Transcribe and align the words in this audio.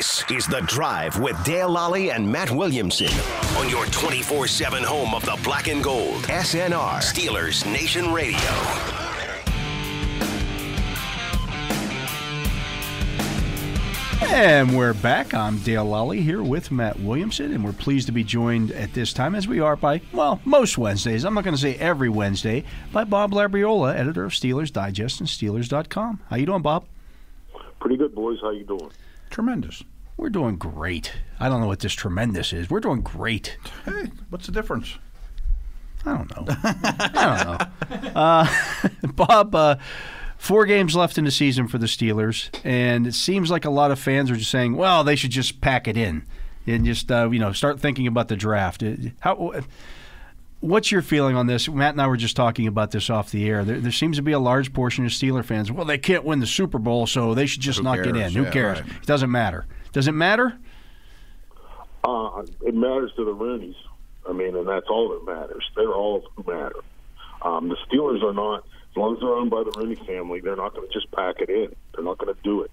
This 0.00 0.24
is 0.30 0.46
The 0.46 0.62
Drive 0.62 1.20
with 1.20 1.44
Dale 1.44 1.68
Lolley 1.68 2.10
and 2.10 2.26
Matt 2.26 2.50
Williamson 2.50 3.12
on 3.58 3.68
your 3.68 3.84
24 3.84 4.46
7 4.46 4.82
home 4.82 5.14
of 5.14 5.22
the 5.26 5.38
black 5.44 5.68
and 5.68 5.84
gold. 5.84 6.22
SNR, 6.22 7.02
Steelers 7.02 7.70
Nation 7.70 8.10
Radio. 8.10 8.38
And 14.22 14.74
we're 14.74 14.94
back. 14.94 15.34
I'm 15.34 15.58
Dale 15.58 15.84
Lolley 15.84 16.22
here 16.22 16.42
with 16.42 16.70
Matt 16.70 16.98
Williamson, 17.00 17.52
and 17.52 17.62
we're 17.62 17.72
pleased 17.74 18.06
to 18.06 18.12
be 18.12 18.24
joined 18.24 18.72
at 18.72 18.94
this 18.94 19.12
time, 19.12 19.34
as 19.34 19.46
we 19.46 19.60
are 19.60 19.76
by, 19.76 20.00
well, 20.14 20.40
most 20.46 20.78
Wednesdays. 20.78 21.26
I'm 21.26 21.34
not 21.34 21.44
going 21.44 21.56
to 21.56 21.60
say 21.60 21.74
every 21.74 22.08
Wednesday, 22.08 22.64
by 22.90 23.04
Bob 23.04 23.32
Labriola, 23.32 23.94
editor 23.94 24.24
of 24.24 24.32
Steelers 24.32 24.72
Digest 24.72 25.20
and 25.20 25.28
Steelers.com. 25.28 26.20
How 26.30 26.36
you 26.36 26.46
doing, 26.46 26.62
Bob? 26.62 26.86
Pretty 27.80 27.98
good, 27.98 28.14
boys. 28.14 28.38
How 28.40 28.48
you 28.48 28.64
doing? 28.64 28.90
Tremendous. 29.30 29.84
We're 30.16 30.28
doing 30.30 30.56
great. 30.56 31.12
I 31.38 31.48
don't 31.48 31.60
know 31.60 31.66
what 31.66 31.80
this 31.80 31.94
tremendous 31.94 32.52
is. 32.52 32.68
We're 32.68 32.80
doing 32.80 33.00
great. 33.00 33.56
Hey, 33.84 34.10
what's 34.28 34.46
the 34.46 34.52
difference? 34.52 34.98
I 36.04 36.14
don't 36.16 36.30
know. 36.36 36.44
I 36.62 37.68
don't 37.88 38.04
know. 38.04 38.10
Uh, 38.20 38.48
Bob, 39.14 39.54
uh, 39.54 39.76
four 40.36 40.66
games 40.66 40.94
left 40.96 41.16
in 41.18 41.24
the 41.24 41.30
season 41.30 41.68
for 41.68 41.78
the 41.78 41.86
Steelers, 41.86 42.50
and 42.64 43.06
it 43.06 43.14
seems 43.14 43.50
like 43.50 43.64
a 43.64 43.70
lot 43.70 43.90
of 43.90 43.98
fans 43.98 44.30
are 44.30 44.36
just 44.36 44.50
saying, 44.50 44.76
"Well, 44.76 45.04
they 45.04 45.16
should 45.16 45.30
just 45.30 45.60
pack 45.60 45.86
it 45.88 45.96
in 45.96 46.24
and 46.66 46.84
just 46.84 47.10
uh, 47.10 47.28
you 47.30 47.38
know 47.38 47.52
start 47.52 47.80
thinking 47.80 48.06
about 48.06 48.28
the 48.28 48.36
draft." 48.36 48.82
It- 48.82 49.12
How? 49.20 49.52
What's 50.60 50.92
your 50.92 51.00
feeling 51.00 51.36
on 51.36 51.46
this? 51.46 51.68
Matt 51.68 51.94
and 51.94 52.02
I 52.02 52.06
were 52.06 52.18
just 52.18 52.36
talking 52.36 52.66
about 52.66 52.90
this 52.90 53.08
off 53.08 53.30
the 53.30 53.48
air. 53.48 53.64
There, 53.64 53.80
there 53.80 53.92
seems 53.92 54.18
to 54.18 54.22
be 54.22 54.32
a 54.32 54.38
large 54.38 54.72
portion 54.74 55.06
of 55.06 55.10
Steeler 55.10 55.42
fans. 55.44 55.72
Well, 55.72 55.86
they 55.86 55.96
can't 55.96 56.22
win 56.24 56.40
the 56.40 56.46
Super 56.46 56.78
Bowl, 56.78 57.06
so 57.06 57.32
they 57.34 57.46
should 57.46 57.62
just 57.62 57.78
Who 57.78 57.84
not 57.84 57.96
get 58.02 58.14
in. 58.14 58.32
Who 58.32 58.42
Yeah, 58.42 58.50
cares? 58.50 58.80
right. 58.82 58.90
It 58.90 59.06
doesn't 59.06 59.30
matter. 59.30 59.66
Does 59.92 60.06
it 60.06 60.12
matter? 60.12 60.58
Uh, 62.04 62.42
it 62.62 62.74
matters 62.74 63.10
to 63.16 63.24
the 63.24 63.34
Rooneys. 63.34 63.74
I 64.28 64.32
mean, 64.32 64.54
and 64.54 64.68
that's 64.68 64.86
all 64.90 65.08
that 65.10 65.24
matters. 65.24 65.64
They're 65.76 65.92
all 65.92 66.22
who 66.36 66.44
matter. 66.52 66.76
Um, 67.42 67.68
the 67.70 67.76
Steelers 67.88 68.22
are 68.22 68.34
not, 68.34 68.64
as 68.90 68.96
long 68.96 69.14
as 69.14 69.20
they're 69.20 69.30
owned 69.34 69.50
by 69.50 69.62
the 69.64 69.72
Rooney 69.78 69.96
family, 70.06 70.40
they're 70.40 70.56
not 70.56 70.74
going 70.74 70.86
to 70.86 70.92
just 70.92 71.10
pack 71.12 71.36
it 71.40 71.48
in. 71.48 71.74
They're 71.94 72.04
not 72.04 72.18
going 72.18 72.34
to 72.34 72.40
do 72.42 72.62
it. 72.62 72.70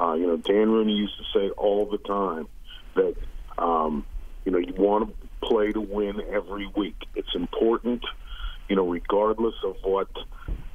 Uh, 0.00 0.12
you 0.12 0.26
know, 0.26 0.36
Dan 0.36 0.70
Rooney 0.70 0.92
used 0.92 1.14
to 1.16 1.24
say 1.38 1.48
all 1.50 1.86
the 1.86 1.98
time 1.98 2.46
that, 2.96 3.14
um, 3.56 4.04
you 4.44 4.52
know, 4.52 4.58
you 4.58 4.74
want 4.74 5.08
to 5.08 5.23
play 5.48 5.72
to 5.72 5.80
win 5.80 6.20
every 6.32 6.70
week. 6.76 6.96
It's 7.14 7.34
important, 7.34 8.02
you 8.68 8.76
know, 8.76 8.88
regardless 8.88 9.54
of 9.64 9.76
what, 9.82 10.08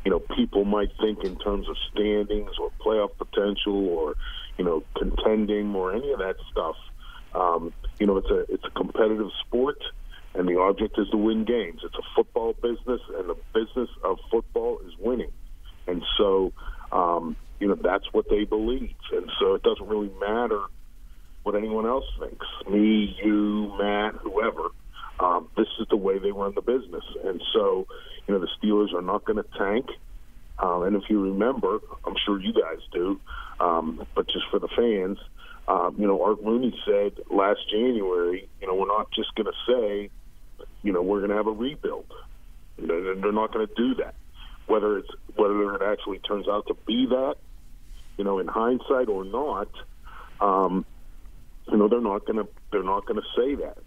you 0.06 0.12
know, 0.12 0.20
people 0.36 0.66
might 0.66 0.89
think 1.02 1.23
in 1.23 1.38
terms 1.39 1.67
of 1.70 1.75
standings 1.92 2.52
or 2.62 2.70
playoff 2.86 3.09
potential 3.17 3.88
or, 3.90 4.16
you 4.58 4.66
know, 4.66 4.84
contending 4.97 5.75
or 5.75 5.94
any 5.94 6.12
of 6.12 6.20
that 6.20 6.36
stuff. 6.52 6.75
Um, 7.34 7.73
you 8.00 8.08
know, 8.08 8.17
it's 8.17 8.30
a 8.31 8.52
it's 8.52 8.64
a 8.66 8.72
competitive 8.72 9.30
sport, 9.45 9.78
and 10.34 10.47
the 10.47 10.59
object 10.59 10.97
is 10.97 11.08
to 11.12 11.17
win 11.17 11.45
games. 11.45 11.81
It's 11.84 11.95
a 11.95 12.08
football 12.16 12.53
business, 12.53 13.02
and 13.17 13.30
the 13.30 13.36
business 13.53 13.90
of 14.03 14.17
football 14.31 14.80
is 14.88 14.94
winning. 15.00 15.31
And 15.88 16.03
so, 16.17 16.53
um, 16.92 17.36
you 17.59 17.67
know, 17.67 17.75
that's 17.75 18.06
what 18.12 18.25
they 18.30 18.45
believe. 18.45 18.95
And 19.12 19.30
so, 19.40 19.53
it 19.53 19.64
doesn't 19.64 19.88
really 19.88 20.12
matter 20.20 20.62
what 21.44 21.56
anyone 21.56 21.86
else 21.86 22.06
thinks. 22.20 22.45
Me, 22.70 23.16
you, 23.23 23.73
Matt, 23.78 24.16
whoever. 24.22 24.70
Um, 25.20 25.50
this 25.58 25.68
is 25.80 25.88
the 25.90 25.98
way 25.98 26.18
they 26.18 26.31
run 26.31 26.54
the 26.56 26.62
business. 26.62 27.04
And 27.26 27.42
so, 27.54 27.86
you 28.28 28.34
know, 28.34 28.40
the 28.40 28.48
Steelers 28.62 28.94
are 28.94 29.02
not 29.02 29.26
going 29.26 29.38
to 29.38 29.46
tank. 29.58 29.88
Um, 30.59 30.84
and 30.84 30.96
if 30.96 31.04
you 31.09 31.22
remember, 31.22 31.80
I'm 32.06 32.16
sure 32.26 32.40
you 32.40 32.54
guys 32.54 32.80
do, 32.92 33.20
um, 33.59 34.06
but 34.16 34.28
just 34.28 34.46
for 34.52 34.59
the 34.59 34.68
fans, 34.76 35.18
um, 35.68 35.96
you 35.98 36.08
know, 36.08 36.22
Art 36.23 36.40
Rooney 36.44 36.78
said 36.86 37.14
last 37.31 37.59
January, 37.72 38.50
you 38.59 38.68
know, 38.68 38.76
we're 38.76 38.88
not 38.88 39.08
just 39.12 39.34
going 39.36 39.46
to 39.46 39.72
say, 39.72 40.09
you 40.81 40.92
know, 40.92 41.02
we're 41.02 41.19
going 41.19 41.30
to 41.30 41.38
have 41.38 41.47
a 41.47 41.52
rebuild. 41.52 42.06
They're 42.78 43.31
not 43.31 43.53
going 43.53 43.68
to 43.68 43.74
do 43.75 43.96
that. 43.96 44.16
Whether 44.68 45.00
it's 45.00 45.09
whether 45.36 45.75
it 45.75 45.81
actually 45.81 46.19
turns 46.19 46.47
out 46.47 46.68
to 46.68 46.75
be 46.86 47.08
that, 47.09 47.36
you 48.18 48.24
know, 48.24 48.40
in 48.40 48.47
hindsight 48.47 49.09
or 49.09 49.24
not, 49.25 49.69
um, 50.42 50.86
you 51.72 51.78
know, 51.78 51.88
they're 51.88 52.02
not 52.02 52.25
going 52.25 52.38
to 52.38 52.47
they're 52.72 52.84
not 52.84 53.06
going 53.06 53.19
to 53.22 53.28
say 53.38 53.56
that. 53.56 53.78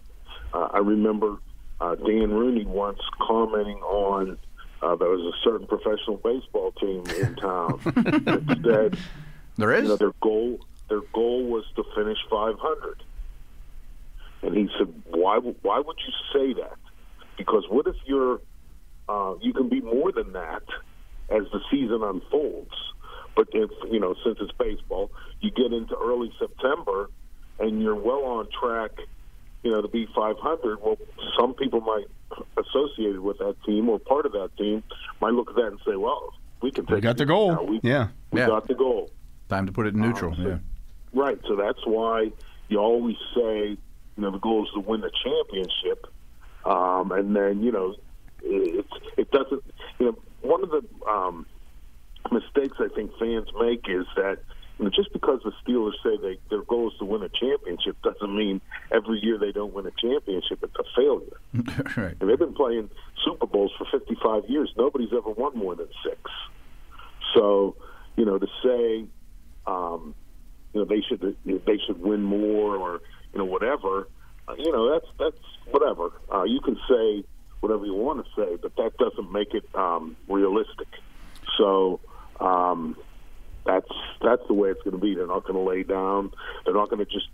Uh, 0.53 0.67
I 0.73 0.79
remember 0.79 1.37
uh, 1.81 1.95
Dan 1.95 2.31
Rooney 2.31 2.65
once 2.65 2.99
commenting 3.21 3.77
on 3.79 4.37
uh, 4.81 4.95
there 4.95 5.09
was 5.09 5.33
a 5.33 5.37
certain 5.43 5.65
professional 5.67 6.17
baseball 6.17 6.71
team 6.73 7.03
in 7.19 7.35
town 7.41 7.79
that 7.85 8.59
said 8.63 8.97
There 9.57 9.71
is. 9.73 9.83
you 9.83 9.89
know 9.89 9.95
their 9.97 10.13
goal 10.21 10.59
their 10.89 11.01
goal 11.13 11.45
was 11.45 11.63
to 11.75 11.83
finish 11.95 12.17
500 12.29 13.01
and 14.43 14.55
he 14.55 14.67
said 14.77 14.93
why 15.09 15.37
why 15.37 15.79
would 15.79 15.97
you 16.05 16.13
say 16.33 16.53
that 16.61 16.77
because 17.37 17.63
what 17.69 17.87
if 17.87 17.95
you're 18.05 18.41
uh, 19.09 19.33
you 19.41 19.53
can 19.53 19.69
be 19.69 19.81
more 19.81 20.11
than 20.11 20.33
that 20.33 20.63
as 21.29 21.43
the 21.51 21.59
season 21.71 22.01
unfolds 22.03 22.75
but 23.35 23.47
if 23.53 23.69
you 23.91 23.99
know 23.99 24.13
since 24.25 24.37
it's 24.41 24.51
baseball 24.59 25.09
you 25.39 25.49
get 25.51 25.71
into 25.73 25.95
early 25.97 26.31
September 26.37 27.09
and 27.59 27.81
you're 27.81 27.95
well 27.95 28.23
on 28.25 28.47
track 28.59 28.91
you 29.63 29.71
know 29.71 29.81
to 29.81 29.87
be 29.87 30.07
500 30.15 30.79
well 30.81 30.97
some 31.39 31.53
people 31.53 31.81
might 31.81 32.05
associated 32.57 33.19
with 33.19 33.37
that 33.39 33.55
team 33.65 33.89
or 33.89 33.99
part 33.99 34.25
of 34.25 34.31
that 34.33 34.49
team 34.57 34.83
might 35.21 35.33
look 35.33 35.49
at 35.49 35.55
that 35.55 35.67
and 35.67 35.79
say 35.87 35.95
well 35.95 36.33
we 36.61 36.71
can 36.71 36.85
take 36.85 36.95
We 36.95 37.01
got 37.01 37.17
the 37.17 37.25
goal. 37.25 37.51
now. 37.53 37.63
we, 37.63 37.79
Yeah. 37.83 38.07
we 38.31 38.39
Yeah. 38.39 38.47
got 38.47 38.67
the 38.67 38.73
goal 38.75 39.09
Time 39.49 39.65
to 39.67 39.71
put 39.71 39.85
it 39.85 39.93
in 39.93 40.01
neutral. 40.01 40.33
so- 40.35 40.41
yeah. 40.41 40.57
Right. 41.13 41.37
So 41.47 41.55
that's 41.55 41.85
why 41.85 42.31
you 42.69 42.79
always 42.79 43.17
say, 43.35 43.69
you 43.69 43.77
know, 44.17 44.31
the 44.31 44.39
goal 44.39 44.63
is 44.65 44.71
to 44.73 44.79
win 44.79 45.01
the 45.01 45.11
championship, 45.23 46.07
um, 46.65 47.11
and 47.11 47.35
then 47.35 47.61
you 47.61 47.71
know, 47.71 47.95
it, 48.41 48.79
it's 48.85 48.93
it 49.17 49.29
doesn't. 49.31 49.63
You 49.99 50.05
know, 50.07 50.17
one 50.41 50.63
of 50.63 50.71
the 50.71 50.81
um, 51.07 51.45
mistakes 52.31 52.77
I 52.79 52.87
think 52.95 53.11
fans 53.19 53.47
make 53.59 53.85
is 53.87 54.05
that. 54.15 54.39
Just 54.95 55.13
because 55.13 55.39
the 55.43 55.51
Steelers 55.63 55.93
say 56.03 56.17
they, 56.21 56.37
their 56.49 56.63
goal 56.63 56.89
is 56.91 56.97
to 56.99 57.05
win 57.05 57.23
a 57.23 57.29
championship 57.29 57.95
doesn't 58.01 58.35
mean 58.35 58.59
every 58.91 59.19
year 59.23 59.37
they 59.37 59.51
don't 59.51 59.73
win 59.73 59.85
a 59.85 59.91
championship 59.91 60.63
it's 60.63 60.75
a 60.75 60.83
failure. 60.95 61.93
right. 61.97 62.15
And 62.19 62.29
they've 62.29 62.39
been 62.39 62.53
playing 62.53 62.89
Super 63.23 63.45
Bowls 63.45 63.71
for 63.77 63.85
55 63.91 64.49
years. 64.49 64.73
Nobody's 64.75 65.13
ever 65.13 65.29
won 65.29 65.57
more 65.57 65.75
than 65.75 65.87
six. 66.03 66.19
So, 67.33 67.75
you 68.17 68.25
know, 68.25 68.39
to 68.39 68.47
say, 68.63 69.05
um, 69.65 70.15
you 70.73 70.81
know, 70.81 70.85
they 70.85 71.01
should 71.01 71.35
they 71.45 71.79
should 71.85 72.01
win 72.01 72.23
more 72.23 72.75
or 72.75 73.01
you 73.31 73.39
know 73.39 73.45
whatever, 73.45 74.07
uh, 74.47 74.55
you 74.57 74.71
know, 74.71 74.91
that's 74.91 75.05
that's 75.19 75.45
whatever. 75.71 76.11
Uh, 76.33 76.43
you 76.43 76.59
can 76.61 76.77
say 76.89 77.23
whatever 77.61 77.85
you 77.85 77.93
want 77.93 78.25
to 78.25 78.31
say, 78.35 78.57
but 78.61 78.75
that 78.75 78.97
doesn't 78.97 79.31
make 79.31 79.53
it 79.53 79.63
um, 79.75 80.17
realistic. 80.27 80.87
So. 81.57 81.99
Um, 82.39 82.97
that's 83.65 83.87
that's 84.21 84.41
the 84.47 84.53
way 84.53 84.69
it's 84.69 84.81
going 84.83 84.95
to 84.95 85.01
be. 85.01 85.15
They're 85.15 85.27
not 85.27 85.43
going 85.43 85.55
to 85.55 85.69
lay 85.69 85.83
down. 85.83 86.31
They're 86.65 86.73
not 86.73 86.89
going 86.89 87.05
to 87.05 87.11
just 87.11 87.27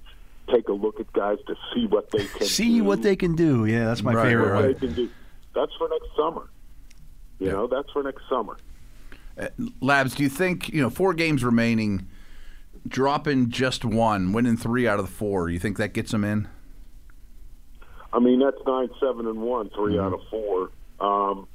take 0.53 0.67
a 0.67 0.73
look 0.73 0.99
at 0.99 1.11
guys 1.13 1.37
to 1.47 1.55
see 1.73 1.85
what 1.85 2.11
they 2.11 2.25
can 2.27 2.47
See 2.47 2.77
do 2.79 2.83
what 2.83 3.01
they 3.03 3.15
can 3.15 3.35
do. 3.35 3.65
Yeah, 3.65 3.85
that's 3.85 4.01
my 4.03 4.13
Right, 4.13 4.27
favorite 4.29 4.51
right, 4.51 4.67
they 4.79 4.87
can 4.87 4.93
do. 4.95 5.09
That's 5.55 5.71
for 5.77 5.87
next 5.89 6.07
summer. 6.17 6.49
You 7.39 7.47
Yeah. 7.47 7.53
know, 7.53 7.67
that's 7.67 7.89
for 7.91 8.03
next 8.03 8.23
summer. 8.29 8.57
Uh, 9.39 9.47
Labs, 9.81 10.15
do 10.15 10.23
you 10.23 10.29
think 10.29 10.69
you 10.69 10.81
know 10.81 10.89
four 10.89 11.13
games 11.13 11.43
remaining, 11.43 12.07
dropping 12.87 13.49
just 13.51 13.85
one, 13.85 14.33
winning 14.33 14.57
three 14.57 14.87
out 14.87 14.99
of 14.99 15.05
the 15.05 15.11
four? 15.11 15.49
You 15.49 15.59
think 15.59 15.77
that 15.77 15.93
gets 15.93 16.11
them 16.11 16.23
in? 16.23 16.47
I 18.11 18.19
mean, 18.19 18.39
that's 18.39 18.57
nine, 18.65 18.89
seven, 18.99 19.27
and 19.27 19.39
one, 19.41 19.69
3 19.69 19.93
Mm-hmm. 19.93 19.99
out 19.99 20.13
of 20.13 20.19
four. 20.31 20.69
Um, 20.99 21.47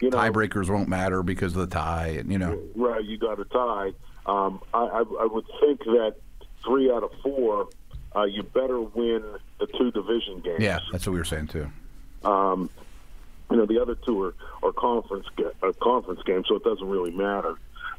you 0.00 0.10
know, 0.10 0.18
Tiebreakers 0.18 0.68
won't 0.68 0.88
matter 0.88 1.22
because 1.22 1.54
of 1.56 1.68
the 1.68 1.74
tie, 1.74 2.16
and 2.18 2.30
you 2.30 2.38
know. 2.38 2.60
right? 2.74 3.04
You 3.04 3.18
got 3.18 3.38
a 3.40 3.44
tie. 3.44 3.92
Um, 4.26 4.60
I, 4.72 5.04
I, 5.20 5.26
would 5.26 5.44
think 5.60 5.80
that 5.84 6.16
three 6.64 6.90
out 6.90 7.02
of 7.02 7.10
four, 7.22 7.68
uh, 8.16 8.24
you 8.24 8.42
better 8.42 8.80
win 8.80 9.22
the 9.60 9.66
two 9.66 9.90
division 9.90 10.40
games. 10.40 10.60
Yeah, 10.60 10.78
that's 10.90 11.06
what 11.06 11.12
we 11.12 11.18
were 11.18 11.24
saying 11.24 11.48
too. 11.48 11.70
Um, 12.24 12.70
you 13.50 13.58
know, 13.58 13.66
the 13.66 13.80
other 13.80 13.94
two 13.94 14.22
are, 14.22 14.34
are 14.62 14.72
conference 14.72 15.26
ga- 15.36 15.52
uh, 15.62 15.72
conference 15.82 16.22
games, 16.24 16.46
so 16.48 16.56
it 16.56 16.64
doesn't 16.64 16.88
really 16.88 17.10
matter. 17.10 17.56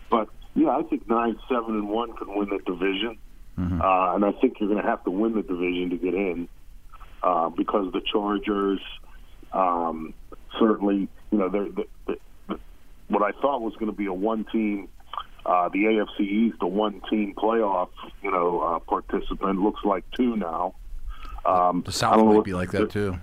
But 0.09 0.30
yeah, 0.56 0.69
I 0.69 0.81
think 0.83 1.07
nine, 1.07 1.38
seven, 1.48 1.75
and 1.75 1.89
one 1.89 2.13
can 2.13 2.36
win 2.36 2.50
the 2.50 2.59
division, 2.65 3.18
uh, 3.57 4.15
and 4.15 4.25
I 4.25 4.31
think 4.41 4.59
you're 4.59 4.69
going 4.69 4.81
to 4.81 4.88
have 4.88 5.03
to 5.03 5.12
win 5.12 5.33
the 5.33 5.44
division 5.44 5.91
to 5.91 5.98
get 5.98 6.15
in 6.15 6.48
uh, 7.21 7.50
because 7.50 7.94
the 7.94 8.01
Chargers 8.01 8.81
um, 9.53 10.13
certainly, 10.59 11.07
you 11.31 11.38
know, 11.38 11.50
they're, 11.50 11.69
the 11.69 11.86
the 12.48 12.60
what 13.07 13.22
I 13.22 13.31
thought 13.42 13.62
was 13.62 13.74
going 13.75 13.92
to 13.92 13.98
be 13.98 14.06
a 14.07 14.13
one-team. 14.13 14.88
Uh, 15.45 15.69
the 15.69 15.83
AFC 15.83 16.22
East, 16.22 16.57
a 16.62 16.68
one-team 16.68 17.36
playoff, 17.38 17.89
you 18.24 18.31
know, 18.31 18.62
uh, 18.62 18.80
participant 18.80 19.62
looks 19.62 19.83
like 19.86 20.04
two 20.18 20.36
now. 20.36 20.74
Um, 21.45 21.83
The 21.86 21.89
I 21.89 21.92
South 21.92 22.25
might 22.25 22.44
be 22.44 22.54
like 22.56 22.72
the- 22.72 22.80
that 22.80 22.89
too. 22.89 23.18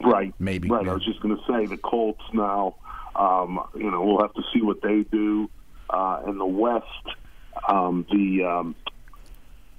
Right. 0.00 0.32
Maybe, 0.38 0.68
Right. 0.68 0.84
yeah. 0.84 0.90
I 0.92 0.94
was 0.94 1.04
just 1.04 1.20
going 1.20 1.36
to 1.36 1.42
say 1.50 1.66
the 1.66 1.76
Colts 1.78 2.22
now. 2.32 2.76
Um, 3.16 3.58
you 3.74 3.90
know, 3.90 4.04
we'll 4.04 4.20
have 4.20 4.34
to 4.34 4.42
see 4.54 4.60
what 4.62 4.80
they 4.82 5.02
do. 5.02 5.50
Uh, 5.88 6.20
in 6.26 6.36
the 6.38 6.44
West, 6.46 6.84
um, 7.68 8.04
the 8.12 8.44
um, 8.44 8.74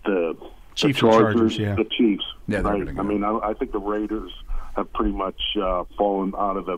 the 0.06 0.36
Chiefs 0.76 1.00
the 1.02 1.08
Chargers, 1.08 1.34
Chargers, 1.36 1.58
yeah. 1.58 1.76
the 1.76 1.84
Chiefs. 1.86 2.24
Yeah, 2.48 2.62
they're 2.62 2.74
right? 2.74 2.80
gonna 2.80 2.94
go. 2.94 3.02
I 3.02 3.06
mean, 3.06 3.24
I, 3.24 3.50
I 3.50 3.54
think 3.54 3.72
the 3.74 3.80
Raiders 3.80 4.32
have 4.78 4.94
pretty 4.94 5.12
much 5.12 5.42
uh, 5.62 5.84
fallen 5.98 6.34
out 6.38 6.56
of 6.56 6.66
the 6.68 6.78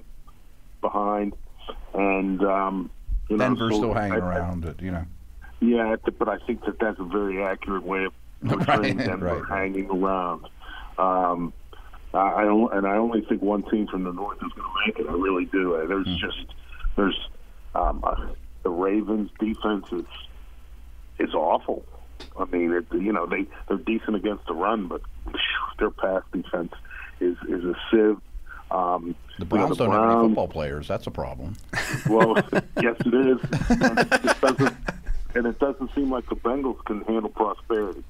behind, 0.82 1.34
and 1.94 2.42
um, 2.44 2.90
you 3.30 3.38
know, 3.38 3.44
Denver's 3.46 3.74
so 3.74 3.78
still 3.78 3.94
hanging 3.94 4.14
I- 4.22 4.26
I- 4.26 4.38
around, 4.38 4.62
but, 4.64 4.82
you 4.82 4.92
know. 4.92 5.06
yeah, 5.60 5.96
but 6.18 6.30
I 6.30 6.38
think 6.48 6.64
that 6.66 6.80
that's 6.80 7.00
a 7.00 7.04
very 7.04 7.44
accurate 7.44 7.84
way 7.84 8.06
of 8.06 8.14
portraying 8.48 8.98
Right, 8.98 9.06
Denver 9.08 9.44
right. 9.48 9.60
hanging 9.60 9.90
around. 9.92 10.46
Um, 10.98 11.54
I 12.14 12.18
I 12.42 12.44
don't, 12.46 12.74
and 12.74 12.88
I 12.88 12.96
only 12.98 13.22
think 13.28 13.42
one 13.42 13.64
team 13.70 13.88
from 13.88 14.04
the 14.06 14.12
north 14.14 14.38
is 14.38 14.52
going 14.54 14.68
to 14.68 14.88
make 14.88 15.00
it. 15.00 15.10
I 15.10 15.14
really 15.14 15.46
do. 15.46 15.76
Uh, 15.76 15.86
There's 15.86 16.08
Hmm. 16.08 16.16
just 16.20 16.46
there's 16.96 17.30
um, 17.76 18.00
uh, 18.04 18.16
the 18.64 18.70
Ravens' 18.70 19.30
defense 19.40 19.86
is 19.92 20.06
is 21.20 21.34
awful. 21.36 21.86
I 22.38 22.46
mean, 22.46 22.72
it, 22.74 22.86
you 22.94 23.12
know 23.14 23.26
they 23.26 23.46
they're 23.68 23.78
decent 23.78 24.16
against 24.16 24.46
the 24.48 24.54
run, 24.54 24.88
but 24.88 25.02
their 25.80 25.92
pass 25.92 26.24
defense 26.34 26.72
is 27.20 27.38
is 27.48 27.64
a 27.66 27.76
sieve. 27.92 28.18
Um, 28.72 29.16
The 29.40 29.46
you 29.46 29.46
know, 29.46 29.46
Browns 29.46 29.78
the 29.78 29.86
don't 29.86 29.94
have 29.94 30.20
any 30.20 30.28
football 30.28 30.48
players. 30.48 30.88
That's 30.88 31.08
a 31.08 31.12
problem. 31.12 31.56
well, 32.10 32.36
yes, 32.82 32.96
it 33.06 33.14
is. 33.14 33.40
And 33.70 34.00
it 34.12 34.42
doesn't, 34.42 34.78
and 35.36 35.46
it 35.48 35.60
doesn't 35.60 35.94
seem 35.96 36.12
like 36.12 36.28
the 36.30 36.36
Bengals 36.36 36.84
can 36.86 37.02
handle 37.02 37.30
prosperity. 37.30 38.04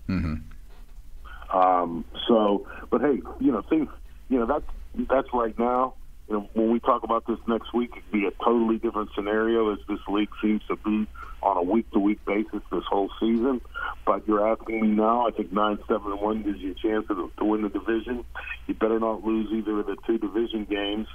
Um, 1.52 2.06
so, 2.28 2.68
but 2.90 3.02
hey, 3.02 3.22
you 3.40 3.52
know, 3.52 3.62
things, 3.62 3.90
you 4.30 4.38
know, 4.40 4.46
that's 4.46 5.08
that's 5.10 5.28
right 5.34 5.58
now. 5.58 5.94
You 6.30 6.36
know, 6.36 6.50
when 6.54 6.72
we 6.72 6.80
talk 6.80 7.04
about 7.04 7.26
this 7.26 7.40
next 7.48 7.74
week, 7.74 7.92
it'd 7.94 8.12
be 8.12 8.26
a 8.26 8.31
totally 8.44 8.78
different 8.78 9.10
scenario 9.16 9.74
as 9.74 9.80
this 9.88 10.00
league 10.08 10.30
seems 10.42 10.62
to 10.68 10.76
be 10.76 11.08
on 11.42 11.58
a 11.58 11.64
week 11.64 11.90
to 11.92 12.00
week 12.00 12.24
basis 12.26 12.62
this 12.72 12.84
whole 12.88 13.10
season. 13.20 13.62
But 14.06 14.28
you're 14.28 14.48
asking 14.48 14.81
me 14.81 14.88
now. 14.90 15.28
I 15.28 15.31
think 15.31 15.52
nine 15.52 15.80
seven 15.88 16.12
and 16.12 16.22
one 16.22 16.44
gives 16.44 16.60
you 16.60 16.72
a 16.72 16.76
chance 16.76 17.08
to, 17.08 17.31
to 17.38 17.46
win 17.46 17.64
the 17.64 17.70
division. 17.70 18.24
You 18.68 18.76
better 18.76 19.00
not 19.00 19.24
lose 19.24 19.52
either 19.52 19.80
of 19.80 19.88
the 19.88 19.98
two 20.06 20.20
division 20.20 20.66
games. 20.66 21.08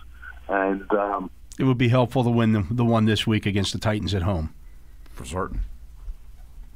And 0.49 0.91
um, 0.93 1.31
It 1.59 1.65
would 1.65 1.79
be 1.79 1.89
helpful 1.89 2.25
to 2.25 2.31
win 2.31 2.53
the, 2.53 2.67
the 2.69 2.85
one 2.85 3.05
this 3.05 3.25
week 3.27 3.47
against 3.47 3.73
the 3.73 3.79
Titans 3.79 4.15
at 4.15 4.23
home. 4.23 4.53
For 5.13 5.25
certain. 5.25 5.61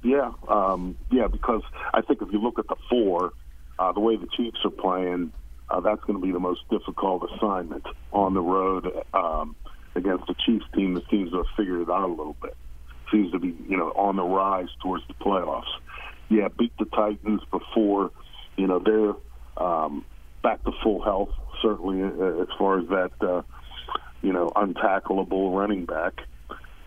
Yeah, 0.04 0.30
um, 0.48 0.96
yeah, 1.10 1.26
because 1.26 1.62
I 1.92 2.02
think 2.02 2.22
if 2.22 2.32
you 2.32 2.40
look 2.40 2.60
at 2.60 2.68
the 2.68 2.76
four, 2.88 3.32
uh, 3.80 3.90
the 3.90 3.98
way 4.00 4.14
the 4.14 4.28
Chiefs 4.36 4.58
are 4.64 4.70
playing, 4.70 5.32
uh, 5.70 5.80
that's 5.80 6.02
going 6.04 6.20
to 6.20 6.24
be 6.24 6.32
the 6.32 6.40
most 6.40 6.60
difficult 6.70 7.28
assignment 7.34 7.84
on 8.12 8.34
the 8.34 8.40
road 8.40 8.86
um, 9.14 9.56
against 9.94 10.24
the 10.26 10.34
Chiefs 10.46 10.64
team 10.74 10.94
that 10.94 11.04
seems 11.10 11.30
to 11.30 11.38
have 11.38 11.46
figured 11.56 11.82
it 11.82 11.90
out 11.90 12.08
a 12.08 12.12
little 12.12 12.36
bit. 12.42 12.56
Seems 13.12 13.32
to 13.32 13.38
be, 13.38 13.54
you 13.68 13.76
know, 13.76 13.88
on 13.96 14.16
the 14.16 14.22
rise 14.22 14.68
towards 14.82 15.04
the 15.08 15.14
playoffs. 15.14 15.62
Yeah, 16.28 16.48
beat 16.58 16.72
the 16.78 16.84
Titans 16.86 17.40
before, 17.50 18.10
you 18.56 18.66
know, 18.66 18.82
they're 18.84 19.64
um, 19.64 20.04
back 20.42 20.62
to 20.64 20.72
full 20.82 21.02
health. 21.02 21.30
Certainly, 21.62 22.02
uh, 22.02 22.42
as 22.42 22.48
far 22.58 22.78
as 22.78 22.88
that, 22.88 23.10
uh, 23.20 23.42
you 24.22 24.32
know, 24.32 24.50
untackleable 24.56 25.56
running 25.56 25.86
back 25.86 26.14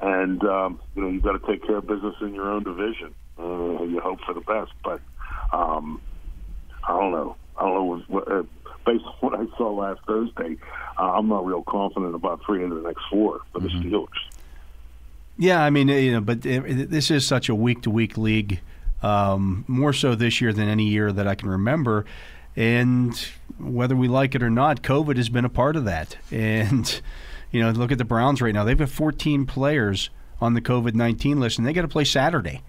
and 0.01 0.43
um, 0.43 0.79
you 0.95 1.01
know 1.01 1.09
you've 1.09 1.23
got 1.23 1.33
to 1.33 1.47
take 1.47 1.65
care 1.65 1.77
of 1.77 1.87
business 1.87 2.15
in 2.21 2.33
your 2.33 2.51
own 2.51 2.63
division. 2.63 3.13
Uh, 3.39 3.83
you 3.83 4.01
hope 4.03 4.19
for 4.25 4.33
the 4.33 4.41
best, 4.41 4.71
but 4.83 4.99
um, 5.53 6.01
I 6.87 6.99
don't 6.99 7.11
know. 7.11 7.37
I 7.57 7.61
don't 7.63 7.73
know. 7.73 8.03
What, 8.07 8.31
uh, 8.31 8.43
based 8.85 9.05
on 9.05 9.13
what 9.19 9.39
I 9.39 9.45
saw 9.57 9.71
last 9.71 10.01
Thursday, 10.05 10.57
uh, 10.97 11.13
I'm 11.13 11.27
not 11.27 11.45
real 11.45 11.63
confident 11.63 12.15
about 12.15 12.41
three 12.45 12.63
of 12.63 12.69
the 12.69 12.81
next 12.81 13.03
four 13.09 13.41
for 13.51 13.59
the 13.59 13.69
Steelers. 13.69 14.07
Yeah, 15.37 15.63
I 15.63 15.69
mean, 15.69 15.87
you 15.87 16.11
know, 16.11 16.21
but 16.21 16.41
this 16.41 17.09
is 17.09 17.25
such 17.25 17.49
a 17.49 17.55
week 17.55 17.81
to 17.83 17.89
week 17.89 18.17
league, 18.17 18.59
um, 19.01 19.65
more 19.67 19.93
so 19.93 20.13
this 20.13 20.41
year 20.41 20.53
than 20.53 20.67
any 20.67 20.87
year 20.89 21.11
that 21.11 21.27
I 21.27 21.35
can 21.35 21.49
remember. 21.49 22.05
And 22.55 23.17
whether 23.57 23.95
we 23.95 24.07
like 24.07 24.35
it 24.35 24.43
or 24.43 24.49
not, 24.49 24.83
COVID 24.83 25.17
has 25.17 25.29
been 25.29 25.45
a 25.45 25.49
part 25.49 25.75
of 25.75 25.85
that. 25.85 26.17
And 26.31 27.01
you 27.51 27.59
know, 27.59 27.71
look 27.71 27.91
at 27.91 27.97
the 27.97 28.05
Browns 28.05 28.41
right 28.41 28.53
now; 28.53 28.63
they've 28.63 28.77
got 28.77 28.89
14 28.89 29.45
players 29.45 30.09
on 30.39 30.53
the 30.53 30.61
COVID 30.61 30.93
19 30.93 31.39
list, 31.39 31.57
and 31.57 31.67
they 31.67 31.73
got 31.73 31.81
to 31.81 31.87
play 31.87 32.05
Saturday. 32.05 32.61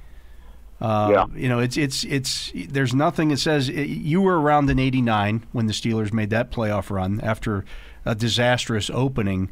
Uh, 0.83 1.09
Yeah. 1.13 1.27
You 1.41 1.49
know, 1.49 1.61
it's 1.61 1.77
it's 1.77 2.03
it's 2.05 2.53
there's 2.55 2.93
nothing 2.93 3.29
that 3.29 3.39
says 3.39 3.69
you 3.69 4.21
were 4.21 4.41
around 4.41 4.69
in 4.69 4.81
'89 4.81 5.47
when 5.53 5.67
the 5.67 5.73
Steelers 5.73 6.13
made 6.13 6.31
that 6.31 6.51
playoff 6.51 6.91
run 6.91 7.21
after 7.23 7.65
a 8.05 8.17
disastrous 8.17 8.91
opening. 8.91 9.49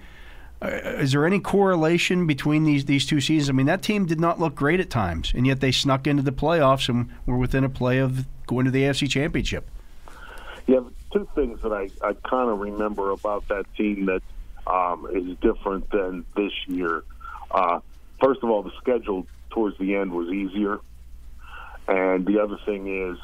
Uh, 0.60 0.66
is 0.98 1.12
there 1.12 1.24
any 1.24 1.38
correlation 1.38 2.26
between 2.26 2.64
these 2.64 2.84
these 2.86 3.06
two 3.06 3.20
seasons? 3.20 3.48
I 3.48 3.52
mean, 3.52 3.66
that 3.66 3.80
team 3.80 4.06
did 4.06 4.18
not 4.18 4.40
look 4.40 4.56
great 4.56 4.80
at 4.80 4.90
times, 4.90 5.32
and 5.34 5.46
yet 5.46 5.60
they 5.60 5.70
snuck 5.70 6.08
into 6.08 6.22
the 6.22 6.32
playoffs 6.32 6.88
and 6.88 7.08
were 7.26 7.38
within 7.38 7.62
a 7.62 7.68
play 7.68 7.98
of 7.98 8.26
going 8.48 8.64
to 8.64 8.72
the 8.72 8.82
AFC 8.82 9.08
Championship. 9.08 9.70
Yeah, 10.66 10.80
two 11.12 11.28
things 11.36 11.62
that 11.62 11.72
I, 11.72 11.90
I 12.04 12.14
kind 12.28 12.50
of 12.50 12.58
remember 12.58 13.12
about 13.12 13.46
that 13.48 13.72
team 13.76 14.06
that 14.06 14.22
um, 14.66 15.08
is 15.12 15.38
different 15.38 15.88
than 15.90 16.26
this 16.36 16.52
year. 16.66 17.04
Uh, 17.52 17.78
first 18.20 18.42
of 18.42 18.50
all, 18.50 18.64
the 18.64 18.72
schedule 18.80 19.26
towards 19.50 19.78
the 19.78 19.94
end 19.94 20.12
was 20.12 20.28
easier. 20.28 20.80
And 21.90 22.24
the 22.24 22.40
other 22.40 22.56
thing 22.64 22.86
is, 22.86 23.18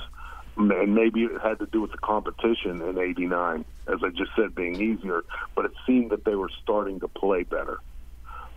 and 0.57 0.95
maybe 0.95 1.23
it 1.23 1.41
had 1.41 1.61
to 1.61 1.67
do 1.67 1.83
with 1.83 1.93
the 1.93 1.99
competition 1.99 2.83
in 2.83 2.99
89, 2.99 3.65
as 3.87 3.99
I 4.03 4.09
just 4.09 4.33
said, 4.35 4.57
being 4.57 4.75
easier, 4.75 5.23
but 5.55 5.67
it 5.67 5.71
seemed 5.87 6.11
that 6.11 6.25
they 6.25 6.35
were 6.35 6.51
starting 6.63 6.99
to 7.01 7.09
play 7.09 7.45
better. 7.45 7.79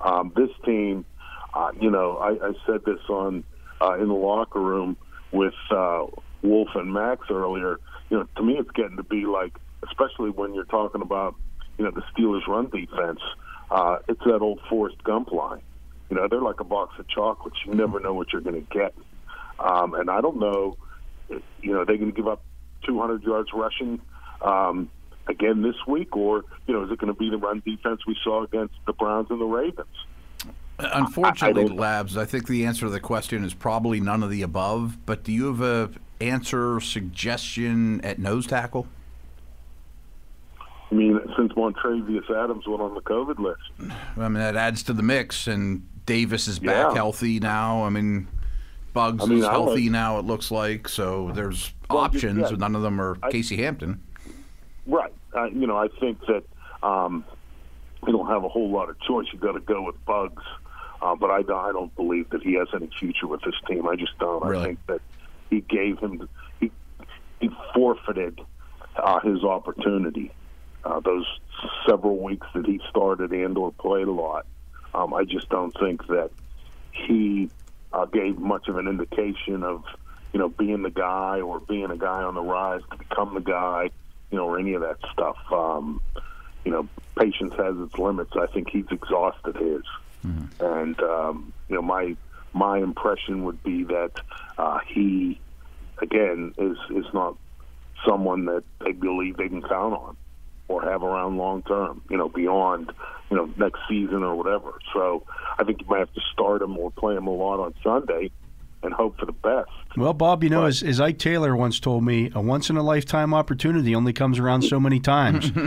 Um, 0.01 0.33
this 0.35 0.49
team, 0.65 1.05
uh, 1.53 1.71
you 1.79 1.91
know, 1.91 2.17
I, 2.17 2.47
I 2.47 2.53
said 2.65 2.85
this 2.85 3.01
on 3.07 3.43
uh, 3.81 3.99
in 3.99 4.07
the 4.07 4.15
locker 4.15 4.59
room 4.59 4.97
with 5.31 5.53
uh, 5.69 6.05
Wolf 6.41 6.69
and 6.73 6.91
Max 6.91 7.27
earlier. 7.29 7.77
You 8.09 8.17
know, 8.17 8.27
to 8.37 8.43
me, 8.43 8.53
it's 8.53 8.71
getting 8.71 8.97
to 8.97 9.03
be 9.03 9.25
like, 9.27 9.55
especially 9.87 10.31
when 10.31 10.55
you're 10.55 10.65
talking 10.65 11.01
about, 11.01 11.35
you 11.77 11.85
know, 11.85 11.91
the 11.91 12.03
Steelers' 12.13 12.47
run 12.47 12.69
defense. 12.69 13.19
Uh, 13.69 13.97
it's 14.07 14.23
that 14.25 14.39
old 14.39 14.59
Forrest 14.69 15.03
Gump 15.03 15.31
line. 15.31 15.61
You 16.09 16.15
know, 16.15 16.27
they're 16.27 16.41
like 16.41 16.61
a 16.61 16.63
box 16.63 16.95
of 16.97 17.07
chocolates. 17.07 17.57
You 17.67 17.75
never 17.75 17.99
know 17.99 18.15
what 18.15 18.33
you're 18.33 18.41
going 18.41 18.65
to 18.65 18.73
get. 18.75 18.95
Um, 19.59 19.93
and 19.93 20.09
I 20.09 20.21
don't 20.21 20.39
know, 20.39 20.77
you 21.29 21.73
know, 21.73 21.81
are 21.81 21.85
they 21.85 21.97
going 21.97 22.11
to 22.11 22.15
give 22.15 22.27
up 22.27 22.43
200 22.85 23.23
yards 23.23 23.49
rushing 23.53 23.99
um, 24.41 24.89
again 25.27 25.61
this 25.61 25.75
week, 25.87 26.15
or 26.15 26.43
you 26.67 26.73
know, 26.73 26.83
is 26.83 26.91
it 26.91 26.99
going 26.99 27.13
to 27.13 27.19
be 27.19 27.29
the 27.29 27.37
run 27.37 27.61
defense 27.65 28.01
we 28.07 28.15
saw 28.23 28.43
against 28.43 28.75
the 28.85 28.93
Browns 28.93 29.27
and 29.29 29.39
the 29.39 29.45
Ravens? 29.45 29.87
Unfortunately, 30.79 31.65
I 31.65 31.67
Labs, 31.67 32.15
I 32.15 32.23
think 32.23 32.47
the 32.47 32.65
answer 32.65 32.85
to 32.85 32.89
the 32.89 33.01
question 33.01 33.43
is 33.43 33.53
probably 33.53 33.99
none 33.99 34.23
of 34.23 34.29
the 34.29 34.43
above. 34.43 34.97
But 35.05 35.23
do 35.23 35.33
you 35.33 35.47
have 35.47 35.61
a 35.61 35.89
answer 36.21 36.79
suggestion 36.79 37.99
at 38.01 38.17
nose 38.17 38.47
tackle? 38.47 38.87
I 40.91 40.95
mean, 40.95 41.19
since 41.37 41.51
Montravius 41.53 42.29
Adams 42.31 42.65
went 42.65 42.81
on 42.81 42.95
the 42.95 43.01
COVID 43.01 43.39
list, 43.39 43.93
I 44.17 44.23
mean, 44.29 44.33
that 44.35 44.55
adds 44.55 44.81
to 44.83 44.93
the 44.93 45.03
mix, 45.03 45.47
and 45.47 45.85
Davis 46.05 46.47
is 46.47 46.59
back 46.59 46.87
Yeah. 46.89 46.93
healthy 46.95 47.39
now. 47.39 47.83
I 47.83 47.89
mean, 47.89 48.27
Buggs 48.93 49.23
I 49.23 49.27
mean, 49.27 49.39
is 49.39 49.45
healthy 49.45 49.83
like- 49.83 49.91
now. 49.91 50.19
It 50.19 50.25
looks 50.25 50.51
like 50.51 50.87
so. 50.87 51.31
There's 51.33 51.73
Well, 51.89 51.99
options, 51.99 52.39
yeah. 52.39 52.49
but 52.51 52.59
none 52.59 52.75
of 52.75 52.81
them 52.81 52.99
are 52.99 53.17
I- 53.23 53.31
Casey 53.31 53.57
Hampton. 53.57 54.01
right? 54.87 55.13
Uh, 55.35 55.45
you 55.45 55.67
know, 55.67 55.77
I 55.77 55.87
think 55.99 56.19
that 56.27 56.43
um, 56.81 57.23
you 58.07 58.13
don't 58.13 58.27
have 58.27 58.43
a 58.43 58.49
whole 58.49 58.69
lot 58.71 58.89
of 58.89 58.99
choice. 59.01 59.27
You've 59.31 59.41
got 59.41 59.51
to 59.51 59.59
go 59.59 59.83
with 59.83 60.03
Buggs, 60.05 60.43
uh, 61.01 61.15
but 61.15 61.29
I, 61.29 61.41
don't- 61.43 61.65
I 61.65 61.71
don't 61.71 61.95
believe 61.95 62.29
that 62.31 62.41
he 62.41 62.53
has 62.55 62.67
any 62.73 62.89
future 62.99 63.27
with 63.27 63.41
this 63.41 63.55
team. 63.67 63.87
I 63.87 63.95
just 63.95 64.17
don't. 64.19 64.43
Really? 64.43 64.61
I 64.63 64.65
think 64.67 64.85
that 64.87 65.01
he 65.49 65.61
gave 65.61 65.99
him 65.99 66.27
he 66.59 66.71
he 67.39 67.49
forfeited 67.73 68.39
uh, 68.95 69.19
his 69.21 69.43
opportunity. 69.43 70.31
Uh, 70.83 70.99
those 71.01 71.25
several 71.87 72.17
weeks 72.17 72.47
that 72.55 72.65
he 72.65 72.79
started 72.89 73.31
and 73.31 73.57
or 73.57 73.71
played 73.73 74.07
a 74.07 74.11
lot, 74.11 74.45
um, 74.93 75.13
I 75.13 75.25
just 75.25 75.49
don't 75.49 75.75
think 75.79 76.07
that 76.07 76.31
he 76.91 77.49
uh, 77.91 78.05
gave 78.05 78.37
much 78.37 78.67
of 78.67 78.77
an 78.77 78.87
indication 78.87 79.63
of 79.63 79.83
you 80.33 80.39
know 80.39 80.49
being 80.49 80.83
the 80.83 80.89
guy 80.89 81.41
or 81.41 81.59
being 81.59 81.89
a 81.91 81.97
guy 81.97 82.23
on 82.23 82.35
the 82.35 82.41
rise 82.41 82.81
to 82.91 82.97
become 82.97 83.33
the 83.33 83.41
guy, 83.41 83.89
you 84.31 84.37
know, 84.37 84.45
or 84.45 84.59
any 84.59 84.73
of 84.73 84.81
that 84.81 84.97
stuff. 85.11 85.37
Um, 85.51 86.01
you 86.65 86.71
know, 86.71 86.87
patience 87.17 87.53
has 87.57 87.75
its 87.77 87.97
limits. 87.97 88.31
I 88.35 88.47
think 88.47 88.69
he's 88.69 88.85
exhausted 88.91 89.55
his, 89.55 89.83
and 90.59 90.99
um, 91.01 91.53
you 91.67 91.75
know, 91.75 91.81
my 91.81 92.15
my 92.53 92.77
impression 92.77 93.43
would 93.45 93.61
be 93.63 93.83
that 93.85 94.11
uh, 94.57 94.79
he 94.87 95.39
again 96.01 96.53
is 96.57 96.77
is 96.91 97.05
not 97.13 97.35
someone 98.07 98.45
that 98.45 98.63
they 98.83 98.91
believe 98.91 99.37
they 99.37 99.49
can 99.49 99.61
count 99.61 99.93
on 99.93 100.15
or 100.69 100.81
have 100.83 101.03
around 101.03 101.35
long 101.37 101.61
term, 101.63 102.01
you 102.09 102.15
know, 102.15 102.29
beyond, 102.29 102.91
you 103.29 103.35
know, 103.35 103.51
next 103.57 103.79
season 103.89 104.23
or 104.23 104.35
whatever. 104.35 104.79
So 104.93 105.23
I 105.57 105.63
think 105.65 105.81
you 105.81 105.87
might 105.87 105.99
have 105.99 106.13
to 106.13 106.21
start 106.31 106.61
him 106.61 106.77
or 106.77 106.91
play 106.91 107.15
him 107.15 107.27
a 107.27 107.31
lot 107.33 107.59
on 107.59 107.73
Sunday 107.83 108.31
and 108.81 108.93
hope 108.93 109.19
for 109.19 109.25
the 109.25 109.33
best. 109.33 109.69
Well, 109.97 110.13
Bob, 110.13 110.41
you 110.41 110.49
know, 110.49 110.63
as, 110.63 110.81
as 110.83 111.01
Ike 111.01 111.17
Taylor 111.17 111.53
once 111.53 111.81
told 111.81 112.05
me, 112.05 112.31
a 112.33 112.39
once 112.39 112.69
in 112.69 112.77
a 112.77 112.83
lifetime 112.83 113.33
opportunity 113.33 113.93
only 113.93 114.13
comes 114.13 114.39
around 114.39 114.61
so 114.61 114.79
many 114.79 115.01
times. 115.01 115.51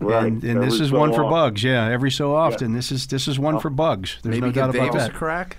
Right. 0.00 0.26
And, 0.32 0.42
and 0.44 0.62
this 0.62 0.80
is 0.80 0.90
so 0.90 0.98
one 0.98 1.12
for 1.12 1.24
often. 1.24 1.30
Buggs. 1.30 1.62
Yeah, 1.62 1.88
every 1.88 2.10
so 2.10 2.34
often. 2.34 2.72
This 2.74 2.90
is 2.92 3.06
this 3.06 3.28
is 3.28 3.38
one 3.38 3.54
uh, 3.56 3.60
for 3.60 3.70
Buggs. 3.70 4.18
There's 4.22 4.34
Maybe 4.34 4.46
no 4.46 4.52
doubt 4.52 4.72
give 4.72 4.82
about 4.82 4.92
Davis 4.92 5.06
that. 5.06 5.14
a 5.14 5.18
crack. 5.18 5.56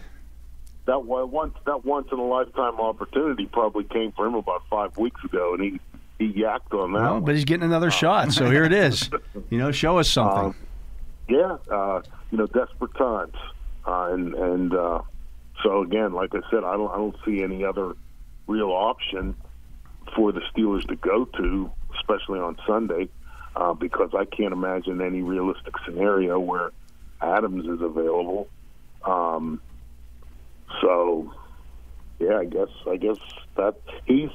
that 0.86 1.04
wa- 1.06 1.24
once 1.24 1.56
that 1.66 1.84
once 1.86 2.08
in 2.12 2.20
a 2.20 2.24
lifetime 2.26 2.80
opportunity 2.80 3.46
probably 3.46 3.86
came 3.86 4.12
for 4.12 4.26
him 4.28 4.36
about 4.36 4.64
five 4.70 4.98
weeks 4.98 5.24
ago, 5.24 5.54
and 5.56 5.64
he 5.64 5.80
he 6.20 6.32
yacked 6.32 6.74
on 6.74 6.94
that. 6.94 7.12
One. 7.12 7.24
but 7.26 7.36
he's 7.36 7.46
getting 7.46 7.64
another 7.66 7.92
shot, 7.92 8.32
so 8.32 8.50
here 8.50 8.64
it 8.64 8.74
is. 8.74 9.10
You 9.50 9.58
know, 9.60 9.72
show 9.72 10.00
us 10.00 10.10
something. 10.10 10.46
Um, 10.46 10.56
yeah, 11.30 11.58
uh, 11.72 12.02
you 12.32 12.38
know, 12.40 12.48
desperate 12.48 12.94
times, 12.96 13.36
uh, 13.86 14.10
and 14.12 14.34
and 14.34 14.74
uh, 14.74 15.02
so 15.64 15.84
again, 15.84 16.14
like 16.14 16.34
I 16.34 16.40
said, 16.50 16.64
I 16.64 16.76
don't 16.76 16.92
I 16.92 16.96
don't 16.96 17.16
see 17.26 17.44
any 17.44 17.64
other 17.64 17.94
real 18.48 18.72
option 18.72 19.36
for 20.16 20.32
the 20.32 20.42
Steelers 20.54 20.88
to 20.88 20.96
go 20.96 21.26
to, 21.26 21.72
especially 21.96 22.40
on 22.40 22.58
Sunday, 22.66 23.10
uh, 23.56 23.74
because 23.74 24.10
I 24.18 24.26
can't 24.26 24.54
imagine 24.54 25.02
any 25.02 25.22
realistic 25.22 25.74
scenario 25.86 26.40
where 26.40 26.72
Adams 27.22 27.66
is 27.66 27.82
available. 27.82 28.48
Um, 29.06 29.62
so, 30.82 31.32
yeah, 32.20 32.38
I 32.38 32.46
guess 32.46 32.70
I 32.90 32.98
guess 32.98 33.18
that 33.56 33.76
he's 34.06 34.30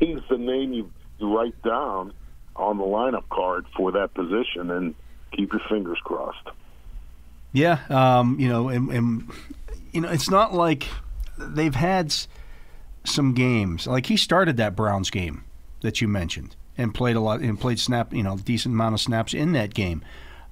he's 0.00 0.18
the 0.28 0.38
name 0.38 0.72
you, 0.72 0.90
write 1.20 1.60
down 1.62 2.12
on 2.56 2.78
the 2.78 2.84
lineup 2.84 3.28
card 3.30 3.66
for 3.76 3.92
that 3.92 4.14
position, 4.14 4.70
and 4.70 4.94
keep 5.32 5.52
your 5.52 5.62
fingers 5.68 5.98
crossed. 6.04 6.48
Yeah, 7.52 7.78
um, 7.88 8.38
you 8.38 8.48
know, 8.48 8.68
and, 8.68 8.90
and 8.90 9.30
you 9.92 10.00
know, 10.00 10.08
it's 10.08 10.30
not 10.30 10.54
like 10.54 10.86
they've 11.38 11.74
had 11.74 12.14
some 13.04 13.34
games. 13.34 13.86
Like 13.86 14.06
he 14.06 14.16
started 14.16 14.56
that 14.56 14.74
Browns 14.74 15.10
game 15.10 15.44
that 15.82 16.00
you 16.00 16.08
mentioned 16.08 16.56
and 16.76 16.92
played 16.92 17.16
a 17.16 17.20
lot 17.20 17.40
and 17.40 17.58
played 17.58 17.78
snap, 17.78 18.12
you 18.12 18.22
know, 18.22 18.36
decent 18.36 18.74
amount 18.74 18.94
of 18.94 19.00
snaps 19.00 19.34
in 19.34 19.52
that 19.52 19.74
game. 19.74 20.02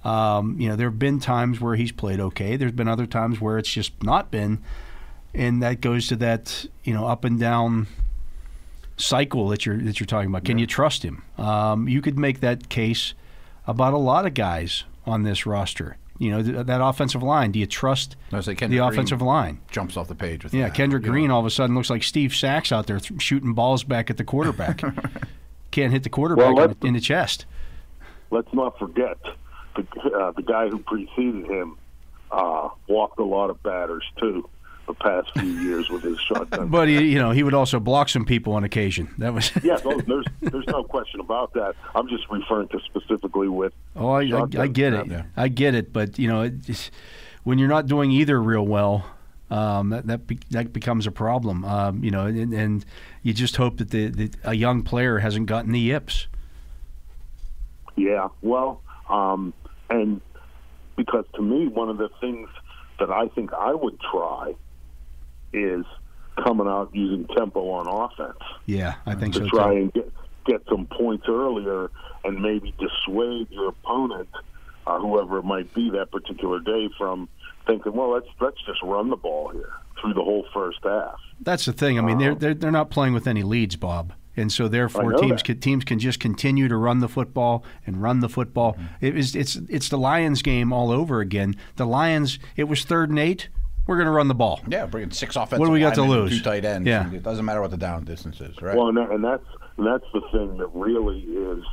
Um, 0.05 0.61
you 0.61 0.69
know, 0.69 0.77
there 0.77 0.89
have 0.89 0.99
been 0.99 1.21
times 1.21 1.61
where 1.61 1.75
he's 1.77 1.93
played 1.93 2.21
okay. 2.21 2.57
There's 2.57 2.73
been 2.73 2.89
other 2.89 3.07
times 3.07 3.41
where 3.41 3.59
it's 3.59 3.73
just 3.73 4.03
not 4.03 4.31
been, 4.31 4.63
and 5.35 5.63
that 5.63 5.81
goes 5.81 6.09
to 6.09 6.17
that 6.17 6.67
you 6.85 6.93
know 6.93 7.07
up 7.07 7.25
and 7.25 7.39
down 7.39 7.87
cycle 9.03 9.49
that 9.49 9.67
you're 9.67 9.79
that 9.79 9.99
you're 10.01 10.07
talking 10.07 10.31
about. 10.31 10.45
Can 10.45 10.59
you 10.59 10.67
trust 10.67 11.03
him? 11.05 11.23
Um, 11.39 11.89
you 11.89 12.01
could 12.03 12.19
make 12.19 12.41
that 12.41 12.69
case 12.69 13.15
about 13.67 13.93
a 13.95 13.99
lot 13.99 14.27
of 14.27 14.35
guys 14.35 14.85
on 15.07 15.23
this 15.23 15.47
roster. 15.47 15.97
You 16.19 16.31
know, 16.31 16.43
th- 16.43 16.67
that 16.67 16.81
offensive 16.85 17.23
line. 17.23 17.51
Do 17.51 17.59
you 17.59 17.67
trust 17.67 18.15
I 18.33 18.37
was 18.37 18.47
like, 18.47 18.61
the 18.61 18.67
Green 18.69 18.81
offensive 18.81 19.21
line? 19.23 19.61
jumps 19.71 19.97
off 19.97 20.07
the 20.09 20.15
page 20.15 20.45
with 20.45 20.55
Yeah, 20.55 20.65
that. 20.69 20.75
Kendrick 20.75 21.03
You 21.03 21.09
know, 21.09 21.13
Green 21.13 21.31
all 21.31 21.41
of 21.41 21.47
a 21.47 21.51
sudden 21.51 21.75
looks 21.75 21.91
like 21.91 22.05
Steve 22.05 22.35
Sax 22.35 22.71
out 22.71 22.87
there 22.87 23.01
th- 23.01 23.21
shooting 23.21 23.55
balls 23.55 23.83
back 23.83 24.09
at 24.09 24.19
the 24.19 24.25
quarterback. 24.25 24.83
Can't 25.73 25.93
hit 25.93 26.03
the 26.05 26.11
quarterback 26.11 26.55
Well, 26.55 26.65
in, 26.71 26.77
the, 26.81 26.87
in 26.89 26.95
the 26.95 27.01
chest. 27.01 27.47
Let's 28.31 28.53
not 28.53 28.79
forget 28.79 29.17
the 29.75 29.83
uh, 30.15 30.31
the 30.33 30.43
guy 30.43 30.69
who 30.69 30.79
preceded 30.79 31.47
him 31.47 31.77
uh, 32.31 32.69
walked 32.89 33.19
a 33.19 33.25
lot 33.25 33.51
of 33.51 33.61
batters 33.63 34.05
too 34.21 34.49
the 34.87 34.95
past 34.95 35.31
few 35.39 35.49
years 35.49 35.89
with 35.89 36.03
his 36.03 36.19
shotgun. 36.21 36.69
But 36.71 36.89
he, 36.89 37.13
you 37.13 37.19
know, 37.19 37.31
he 37.31 37.43
would 37.43 37.55
also 37.55 37.79
block 37.79 38.09
some 38.09 38.25
people 38.25 38.55
on 38.55 38.65
occasion. 38.65 39.15
That 39.19 39.35
was. 39.35 39.51
yeah. 39.63 39.79
oh, 39.85 40.01
there's 40.01 40.27
there's 40.41 40.67
no 40.67 40.83
question 40.85 41.21
about 41.21 41.53
that. 41.55 41.75
I'm 41.95 42.09
just 42.09 42.29
referring 42.31 42.69
to 42.69 42.81
specifically 42.81 43.49
with. 43.49 43.73
Oh, 43.97 44.11
I, 44.11 44.23
I, 44.23 44.47
I 44.59 44.67
get 44.67 44.93
it. 44.93 45.07
snap. 45.07 45.27
I 45.37 45.49
get 45.49 45.75
it. 45.75 45.93
But 45.93 46.19
you 46.19 46.29
know, 46.29 46.43
it 46.43 46.63
just, 46.63 46.91
when 47.45 47.59
you're 47.59 47.69
not 47.69 47.87
doing 47.87 48.11
either 48.11 48.41
real 48.41 48.67
well, 48.67 49.05
um, 49.51 49.91
that 49.91 50.07
that, 50.07 50.27
be, 50.27 50.39
that 50.51 50.73
becomes 50.73 51.07
a 51.07 51.13
problem. 51.13 51.65
Um, 51.65 52.03
you 52.03 52.11
know, 52.11 52.27
and, 52.27 52.53
and 52.53 52.85
you 53.23 53.33
just 53.33 53.57
hope 53.57 53.79
that 53.79 53.91
the, 53.91 54.09
the 54.09 54.31
a 54.45 54.55
young 54.55 54.83
player 54.83 55.19
hasn't 55.19 55.47
gotten 55.47 55.73
the 55.73 55.81
yips. 55.81 56.27
Yeah, 57.95 58.29
well, 58.41 58.81
um, 59.09 59.53
and 59.91 60.21
because 60.97 61.27
to 61.35 61.43
me, 61.43 61.69
one 61.69 61.91
of 61.91 61.99
the 61.99 62.09
things 62.21 62.49
that 62.99 63.11
I 63.11 63.29
think 63.29 63.53
I 63.53 63.75
would 63.75 63.99
try 64.01 64.55
is 65.53 65.85
coming 66.43 66.67
out 66.67 66.91
using 66.95 67.27
tempo 67.37 67.69
on 67.71 67.87
offense 67.87 68.39
Yeah, 68.67 68.95
I 69.07 69.15
think 69.15 69.35
to 69.35 69.41
so 69.41 69.49
try 69.49 69.75
too. 69.75 69.81
and 69.81 69.93
get 69.93 70.13
get 70.47 70.63
some 70.69 70.87
points 70.87 71.27
earlier 71.29 71.91
and 72.25 72.41
maybe 72.41 72.75
dissuade 72.79 73.49
your 73.51 73.69
opponent, 73.69 74.29
uh, 74.87 74.99
whoever 74.99 75.39
it 75.39 75.45
might 75.45 75.73
be 75.75 75.91
that 75.91 76.11
particular 76.11 76.59
day, 76.61 76.89
from 76.99 77.29
thinking, 77.67 77.93
well, 77.93 78.11
let's 78.13 78.27
let's 78.41 78.57
just 78.67 78.83
run 78.83 79.11
the 79.11 79.17
ball 79.17 79.51
here 79.51 79.73
through 80.01 80.15
the 80.15 80.23
whole 80.23 80.45
first 80.53 80.79
half. 80.83 81.15
That's 81.41 81.65
the 81.65 81.73
thing. 81.73 81.99
I 81.99 82.03
mean, 82.03 82.19
they're, 82.19 82.35
they're 82.35 82.55
they're 82.55 82.71
not 82.73 82.91
playing 82.91 83.15
with 83.15 83.27
any 83.27 83.43
leads, 83.43 83.77
Bob, 83.77 84.13
and 84.37 84.51
so 84.51 84.67
therefore 84.69 85.13
teams 85.15 85.43
can, 85.43 85.61
teams 85.61 85.85
can 85.85 85.99
just 85.99 86.19
continue 86.19 86.67
to 86.67 86.77
run 86.77 86.99
the 87.01 87.09
football 87.09 87.65
and 87.87 88.03
run 88.03 88.21
the 88.21 88.29
football. 88.29 88.73
Mm-hmm. 88.75 89.07
It 89.07 89.15
was 89.15 89.37
it's 89.37 89.57
it's 89.69 89.89
the 89.89 89.99
Lions 89.99 90.43
game 90.43 90.73
all 90.73 90.91
over 90.91 91.21
again. 91.21 91.55
The 91.77 91.87
Lions. 91.87 92.39
It 92.57 92.65
was 92.65 92.85
third 92.85 93.11
and 93.11 93.19
eight. 93.19 93.49
We're 93.87 93.97
going 93.97 94.07
to 94.07 94.13
run 94.13 94.29
the 94.29 94.35
ball. 94.35 94.61
Yeah, 94.69 94.87
bringing 94.87 95.11
six 95.11 95.35
offensive 95.37 95.59
What 95.59 95.67
do 95.67 95.73
we 95.73 95.81
got 95.81 95.95
to 95.95 96.03
linemen 96.03 96.21
lose? 96.21 96.39
Two 96.39 96.45
tight 96.45 96.65
ends. 96.65 96.87
Yeah. 96.87 97.13
It 97.13 97.23
doesn't 97.23 97.45
matter 97.45 97.61
what 97.61 97.71
the 97.73 97.77
down 97.77 98.05
distance 98.05 98.41
is, 98.41 98.61
right? 98.63 98.77
Well, 98.77 98.89
and, 98.89 98.97
that, 98.97 99.11
and 99.11 99.25
that's 99.25 99.45
and 99.77 99.87
that's 99.87 100.05
the 100.13 100.21
thing 100.33 100.59
that 100.59 100.69
really 100.73 101.21
is 101.21 101.65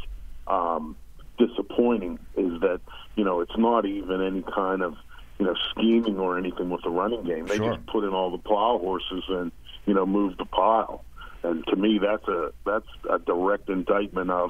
um, 0.47 0.95
disappointing 1.37 2.17
is 2.35 2.59
that 2.61 2.81
you 3.15 3.23
know 3.23 3.41
it's 3.41 3.57
not 3.57 3.85
even 3.85 4.21
any 4.21 4.43
kind 4.55 4.81
of 4.81 4.95
you 5.37 5.45
know 5.45 5.55
scheming 5.71 6.17
or 6.17 6.37
anything 6.37 6.69
with 6.69 6.81
the 6.81 6.89
running 6.89 7.23
game. 7.23 7.45
They 7.45 7.57
Sure. 7.57 7.75
just 7.75 7.85
put 7.87 8.03
in 8.03 8.09
all 8.13 8.31
the 8.31 8.37
plow 8.39 8.79
horses 8.79 9.23
and 9.29 9.51
you 9.85 9.93
know 9.93 10.05
move 10.05 10.37
the 10.37 10.45
pile. 10.45 11.03
And 11.43 11.65
to 11.67 11.75
me, 11.75 11.99
that's 11.99 12.27
a 12.27 12.51
that's 12.65 12.87
a 13.09 13.19
direct 13.19 13.69
indictment 13.69 14.31
of 14.31 14.49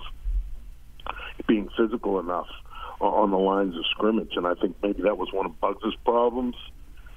being 1.48 1.70
physical 1.78 2.20
enough 2.20 2.48
on 3.00 3.32
the 3.32 3.38
lines 3.38 3.76
of 3.76 3.86
scrimmage. 3.92 4.32
And 4.36 4.46
I 4.48 4.54
think 4.56 4.76
maybe 4.82 5.04
that 5.04 5.18
was 5.18 5.32
one 5.34 5.46
of 5.46 5.60
Buggs' 5.60 5.96
problems. 6.04 6.56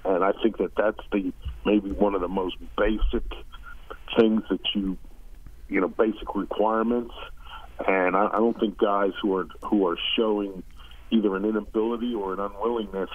And 0.04 0.24
I 0.24 0.32
think 0.42 0.58
that 0.58 0.72
that's 0.76 1.00
the 1.12 1.32
maybe 1.64 1.90
one 1.92 2.14
of 2.14 2.20
the 2.20 2.28
most 2.28 2.56
basic 2.76 3.24
things 4.18 4.42
that 4.50 4.60
you 4.74 4.98
you 5.68 5.80
know 5.80 5.88
basic 5.88 6.34
requirements. 6.34 7.14
And 7.86 8.16
I, 8.16 8.26
I 8.26 8.36
don't 8.38 8.58
think 8.58 8.78
guys 8.78 9.12
who 9.20 9.36
are 9.36 9.46
who 9.62 9.86
are 9.86 9.98
showing 10.16 10.62
either 11.10 11.36
an 11.36 11.44
inability 11.44 12.14
or 12.14 12.32
an 12.32 12.40
unwillingness 12.40 13.10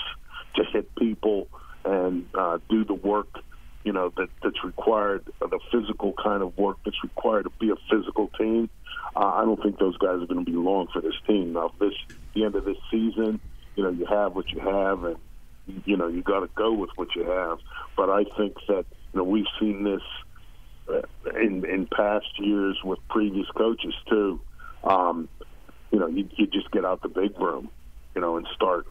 to 0.55 0.63
hit 0.71 0.93
people 0.95 1.47
and 1.83 2.25
uh, 2.37 2.59
do 2.69 2.85
the 2.85 2.93
work 2.93 3.27
you 3.87 3.93
know 3.93 4.11
that 4.17 4.27
that's 4.43 4.61
required, 4.65 5.25
the 5.39 5.59
physical 5.71 6.13
kind 6.21 6.43
of 6.43 6.57
work 6.57 6.75
that's 6.83 7.01
required 7.03 7.43
to 7.43 7.51
be 7.57 7.69
a 7.69 7.75
physical 7.89 8.29
team. 8.37 8.69
Uh, 9.15 9.31
I 9.35 9.45
don't 9.45 9.63
think 9.63 9.79
those 9.79 9.97
guys 9.97 10.21
are 10.21 10.25
going 10.25 10.43
to 10.43 10.51
be 10.51 10.57
long 10.57 10.87
for 10.91 11.01
this 11.01 11.15
team. 11.25 11.53
Now, 11.53 11.71
this 11.79 11.93
the 12.35 12.43
end 12.43 12.55
of 12.55 12.65
this 12.65 12.75
season, 12.91 13.39
you 13.77 13.83
know, 13.83 13.89
you 13.89 14.05
have 14.05 14.35
what 14.35 14.49
you 14.51 14.59
have, 14.59 15.05
and 15.05 15.15
you 15.85 15.97
know 15.97 16.07
you 16.07 16.21
got 16.21 16.41
to 16.41 16.49
go 16.55 16.73
with 16.73 16.89
what 16.95 17.09
you 17.15 17.23
have. 17.23 17.59
But 17.95 18.09
I 18.09 18.23
think 18.37 18.55
that 18.67 18.85
you 19.13 19.17
know 19.19 19.23
we've 19.23 19.45
seen 19.59 19.83
this 19.83 20.01
uh, 20.89 21.39
in 21.39 21.65
in 21.65 21.87
past 21.87 22.27
years 22.39 22.77
with 22.83 22.99
previous 23.09 23.47
coaches 23.55 23.93
too. 24.09 24.39
Um, 24.83 25.29
you 25.91 25.99
know, 25.99 26.07
you, 26.07 26.29
you 26.37 26.47
just 26.47 26.69
get 26.71 26.85
out 26.85 27.01
the 27.01 27.09
big 27.09 27.39
room, 27.39 27.69
you 28.15 28.21
know, 28.21 28.37
and 28.37 28.47
start 28.53 28.87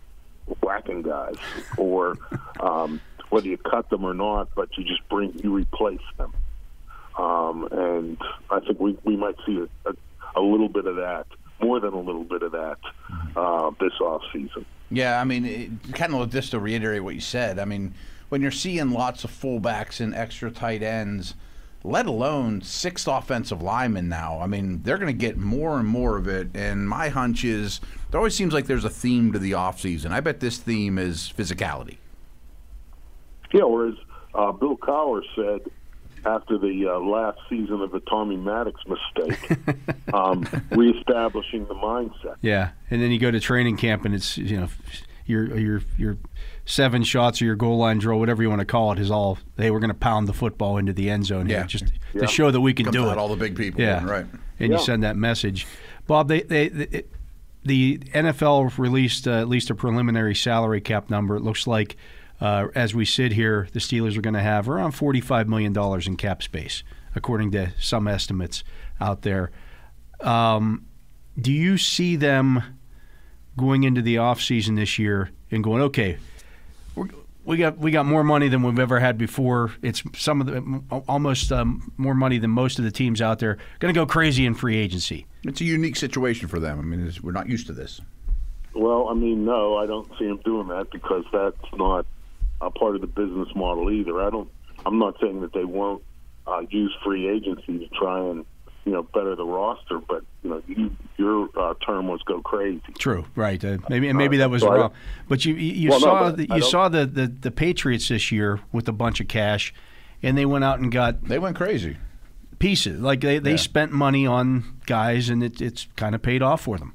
whacking 0.62 1.02
guys, 1.02 1.37
or 1.76 2.16
um, 2.61 3.00
whether 3.30 3.47
you 3.47 3.59
cut 3.59 3.90
them 3.90 4.04
or 4.04 4.14
not, 4.14 4.49
but 4.54 4.68
you 4.76 4.85
just 4.85 5.06
bring 5.09 5.33
you 5.42 5.54
replace 5.54 5.99
them. 6.18 6.33
Um, 7.18 7.68
and 7.71 8.18
I 8.50 8.61
think 8.61 8.78
we 8.78 8.99
we 9.04 9.16
might 9.16 9.37
see 9.47 9.59
a, 9.59 9.90
a, 9.90 10.40
a 10.40 10.42
little 10.42 10.68
bit 10.68 10.87
of 10.87 10.97
that, 10.97 11.26
more 11.61 11.80
than 11.80 11.95
a 11.95 12.00
little 12.00 12.25
bit 12.25 12.42
of 12.42 12.52
that, 12.52 12.78
uh, 13.37 13.71
this 13.80 13.92
off 14.00 14.23
season. 14.33 14.66
Yeah, 14.90 15.21
I 15.21 15.25
mean, 15.25 15.45
it, 15.45 15.95
kind 15.95 16.14
of 16.14 16.31
just 16.31 16.52
to 16.52 16.61
reiterate 16.61 17.02
what 17.02 17.14
you 17.14 17.21
said. 17.21 17.59
I 17.59 17.64
mean, 17.64 17.95
when 18.28 18.40
you're 18.40 18.50
seeing 18.50 18.90
lots 18.90 19.25
of 19.25 19.31
fullbacks 19.31 20.00
and 20.00 20.14
extra 20.14 20.50
tight 20.50 20.83
ends, 20.83 21.35
let 21.83 22.07
alone 22.07 22.62
six 22.62 23.07
offensive 23.07 23.62
linemen 23.62 24.09
now, 24.09 24.40
I 24.40 24.47
mean, 24.47 24.83
they're 24.83 24.99
going 24.99 25.07
to 25.07 25.19
get 25.19 25.37
more 25.37 25.78
and 25.78 25.87
more 25.88 26.16
of 26.16 26.26
it. 26.26 26.49
And 26.55 26.88
my 26.88 27.09
hunch 27.09 27.45
is 27.45 27.81
there 28.11 28.19
always 28.19 28.35
seems 28.35 28.52
like 28.52 28.66
there's 28.66 28.85
a 28.85 28.90
theme 28.90 29.33
to 29.33 29.38
the 29.38 29.52
offseason. 29.52 30.11
I 30.11 30.21
bet 30.21 30.40
this 30.40 30.59
theme 30.59 30.99
is 30.99 31.33
physicality. 31.37 31.99
Yeah, 33.52 33.62
or 33.62 33.88
as 33.88 33.95
uh, 34.35 34.52
Bill 34.52 34.76
Cowher 34.76 35.23
said 35.35 35.61
after 36.26 36.59
the 36.59 36.88
uh, 36.88 36.99
last 36.99 37.38
season 37.49 37.80
of 37.80 37.90
the 37.92 38.00
Tommy 38.00 38.37
Maddox 38.37 38.80
mistake, 38.87 39.59
um, 40.14 40.47
reestablishing 40.71 41.66
the 41.66 41.75
mindset. 41.75 42.37
Yeah, 42.42 42.71
and 42.90 43.00
then 43.00 43.11
you 43.11 43.18
go 43.18 43.30
to 43.30 43.40
training 43.40 43.76
camp 43.76 44.04
and 44.04 44.14
it's 44.14 44.37
you 44.37 44.56
know 44.61 44.68
your 45.26 45.56
your 45.59 45.80
your 45.97 46.16
seven 46.64 47.02
shots 47.04 47.40
or 47.40 47.45
your 47.45 47.56
goal 47.56 47.78
line 47.78 47.99
drill, 47.99 48.18
whatever 48.18 48.42
you 48.42 48.49
want 48.49 48.61
to 48.61 48.64
call 48.66 48.92
it, 48.92 48.99
is 48.99 49.11
all 49.11 49.38
hey 49.56 49.71
we're 49.71 49.80
going 49.80 49.88
to 49.88 49.95
pound 49.95 50.26
the 50.28 50.33
football 50.33 50.76
into 50.78 50.92
the 50.92 51.09
end 51.11 51.25
zone 51.26 51.47
here 51.47 51.59
Yeah. 51.61 51.66
just 51.66 51.92
Yeah. 52.14 52.23
to 52.23 52.26
show 52.26 52.50
that 52.50 52.61
we 52.61 52.75
can 52.75 52.87
Comes 52.87 52.97
do 52.97 53.09
it. 53.11 53.18
all 53.18 53.28
the 53.28 53.37
big 53.37 53.56
people, 53.56 53.80
yeah, 53.80 54.04
right. 54.04 54.26
And 54.59 54.73
you 54.73 54.78
send 54.78 55.02
that 55.02 55.16
message, 55.16 55.66
Bob. 56.06 56.28
They 56.28 56.42
they. 56.42 56.68
they 56.68 57.02
the 57.64 57.99
NFL 58.14 58.78
released 58.78 59.26
uh, 59.26 59.33
at 59.40 59.49
least 59.49 59.71
a 59.71 59.75
preliminary 59.75 60.37
salary 60.37 60.80
cap 60.80 61.11
number. 61.11 61.35
It 61.35 61.42
looks 61.42 61.66
like, 61.66 61.97
uh, 62.40 62.69
as 62.75 62.95
we 62.95 63.05
sit 63.05 63.33
here, 63.33 63.69
the 63.73 63.81
Steelers 63.81 64.16
are 64.16 64.21
going 64.21 64.35
to 64.35 64.40
have 64.40 64.69
around 64.69 64.93
$45 64.93 65.47
million 65.47 65.76
in 66.07 66.16
cap 66.16 66.43
space, 66.43 66.83
according 67.14 67.50
to 67.52 67.73
some 67.81 68.07
estimates 68.07 68.62
out 69.00 69.23
there. 69.23 69.50
Um, 70.21 70.87
do 71.38 71.52
you 71.52 71.78
see 71.78 72.16
them 72.16 72.62
going 73.57 73.85
into 73.85 74.02
the 74.02 74.16
offseason 74.16 74.76
this 74.76 74.99
year 74.99 75.31
and 75.50 75.64
going, 75.64 75.83
okay, 75.83 76.19
we're, 76.95 77.09
we 77.45 77.57
got 77.57 77.78
we 77.78 77.90
got 77.93 78.05
more 78.07 78.25
money 78.25 78.49
than 78.49 78.62
we've 78.62 78.78
ever 78.78 78.99
had 78.99 79.16
before. 79.16 79.73
It's 79.81 80.02
some 80.14 80.40
of 80.40 80.47
the 80.49 80.83
almost 81.09 81.52
um, 81.52 81.93
more 81.97 82.14
money 82.14 82.38
than 82.38 82.50
most 82.50 82.78
of 82.78 82.85
the 82.85 82.90
teams 82.90 83.23
out 83.23 83.38
there. 83.38 83.57
Going 83.78 83.95
to 83.95 83.99
go 83.99 84.05
crazy 84.05 84.45
in 84.45 84.55
free 84.55 84.76
agency. 84.76 85.26
It's 85.45 85.61
a 85.61 85.64
unique 85.64 85.97
situation 85.97 86.49
for 86.49 86.59
them. 86.59 86.78
I 86.78 86.83
mean, 86.83 87.07
it's, 87.07 87.23
we're 87.23 87.33
not 87.33 87.49
used 87.49 87.69
to 87.69 87.73
this. 87.73 88.00
Well, 88.75 89.09
I 89.09 89.14
mean, 89.14 89.45
no, 89.45 89.76
I 89.76 89.87
don't 89.87 90.11
see 90.19 90.26
them 90.26 90.40
doing 90.45 90.69
that 90.69 90.90
because 90.90 91.25
that's 91.33 91.57
not 91.76 92.05
a 92.60 92.70
part 92.70 92.94
of 92.94 93.00
the 93.00 93.06
business 93.06 93.48
model 93.54 93.90
either. 93.90 94.20
I 94.22 94.30
don't. 94.30 94.50
I'm 94.84 94.98
not 94.98 95.16
saying 95.20 95.40
that 95.40 95.52
they 95.52 95.64
won't 95.64 96.02
uh, 96.46 96.62
use 96.70 96.94
free 97.04 97.28
agency 97.28 97.78
to 97.78 97.88
try 97.88 98.20
and 98.20 98.44
you 98.84 98.92
know 98.92 99.02
better 99.02 99.34
the 99.34 99.44
roster, 99.44 99.98
but 99.98 100.22
you 100.42 100.50
know 100.50 100.62
you, 100.66 100.96
your 101.16 101.48
uh, 101.58 101.75
term 101.84 102.06
was 102.08 102.22
go 102.22 102.40
crazy. 102.40 102.80
True, 102.98 103.26
right? 103.34 103.62
Uh, 103.64 103.78
maybe 103.88 104.08
and 104.08 104.16
maybe 104.16 104.36
that 104.38 104.50
was 104.50 104.62
So 104.62 104.70
wrong. 104.70 104.92
But 105.28 105.44
you 105.44 105.54
you, 105.54 105.72
you 105.72 105.90
Well, 105.90 106.00
saw 106.00 106.30
but 106.30 106.36
the, 106.36 106.48
you 106.54 106.62
saw 106.62 106.88
the, 106.88 107.04
the 107.04 107.26
the 107.26 107.50
Patriots 107.50 108.08
this 108.08 108.30
year 108.30 108.60
with 108.72 108.88
a 108.88 108.92
bunch 108.92 109.20
of 109.20 109.28
cash, 109.28 109.75
and 110.22 110.38
they 110.38 110.46
went 110.46 110.64
out 110.64 110.78
and 110.78 110.92
got 110.92 111.25
They 111.25 111.38
went 111.38 111.56
crazy. 111.56 111.96
pieces. 112.58 113.00
Like 113.00 113.20
they, 113.20 113.38
they 113.38 113.50
Yeah. 113.52 113.56
spent 113.56 113.92
money 113.92 114.26
on 114.26 114.78
guys, 114.86 115.28
and 115.30 115.42
it, 115.42 115.60
it's 115.60 115.88
kind 115.96 116.14
of 116.14 116.22
paid 116.22 116.40
off 116.42 116.62
for 116.62 116.78
them. 116.78 116.94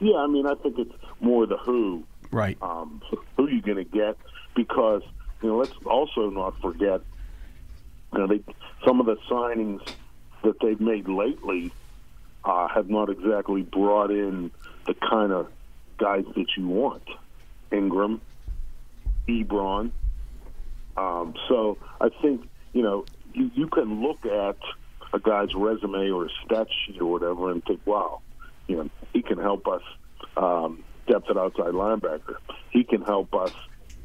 Yeah, 0.00 0.16
I 0.16 0.26
mean, 0.26 0.46
I 0.46 0.54
think 0.56 0.76
it's 0.78 0.92
more 1.20 1.46
the 1.46 1.56
who 1.58 2.02
Right. 2.32 2.56
um, 2.62 3.02
who 3.36 3.48
you 3.48 3.60
going 3.62 3.76
to 3.76 3.84
get 3.84 4.16
because 4.56 5.02
you 5.42 5.48
know 5.48 5.58
let's 5.58 5.72
also 5.84 6.30
not 6.30 6.54
forget 6.60 7.00
you 8.12 8.18
know 8.18 8.26
they 8.26 8.40
some 8.86 9.00
of 9.00 9.06
the 9.06 9.16
signings 9.30 9.80
that 10.42 10.54
they've 10.60 10.80
made 10.80 11.08
lately 11.08 11.72
uh, 12.44 12.68
have 12.74 12.88
not 12.88 13.10
exactly 13.10 13.62
brought 13.62 14.10
in 14.10 14.50
the 14.86 14.94
kind 15.08 15.32
of 15.32 15.46
guys 15.98 16.24
that 16.34 16.46
you 16.56 16.66
want 16.66 17.04
Ingram, 17.70 18.20
Ebron. 19.28 19.92
Um, 20.96 21.34
so 21.48 21.78
I 22.00 22.08
think 22.20 22.42
you 22.72 22.82
know 22.82 23.06
you, 23.34 23.50
you 23.54 23.68
can 23.68 24.02
look 24.02 24.24
at 24.26 24.56
a 25.12 25.20
guy's 25.20 25.54
resume 25.54 26.10
or 26.10 26.26
a 26.26 26.28
stat 26.44 26.66
sheet 26.86 27.00
or 27.00 27.06
whatever 27.06 27.50
and 27.50 27.62
think, 27.64 27.80
wow, 27.86 28.20
you 28.66 28.76
know, 28.76 28.88
he 29.12 29.22
can 29.22 29.38
help 29.38 29.66
us 29.66 29.82
um, 30.36 30.82
depth 31.06 31.30
at 31.30 31.36
outside 31.36 31.72
linebacker. 31.72 32.36
He 32.70 32.84
can 32.84 33.02
help 33.02 33.34
us, 33.34 33.52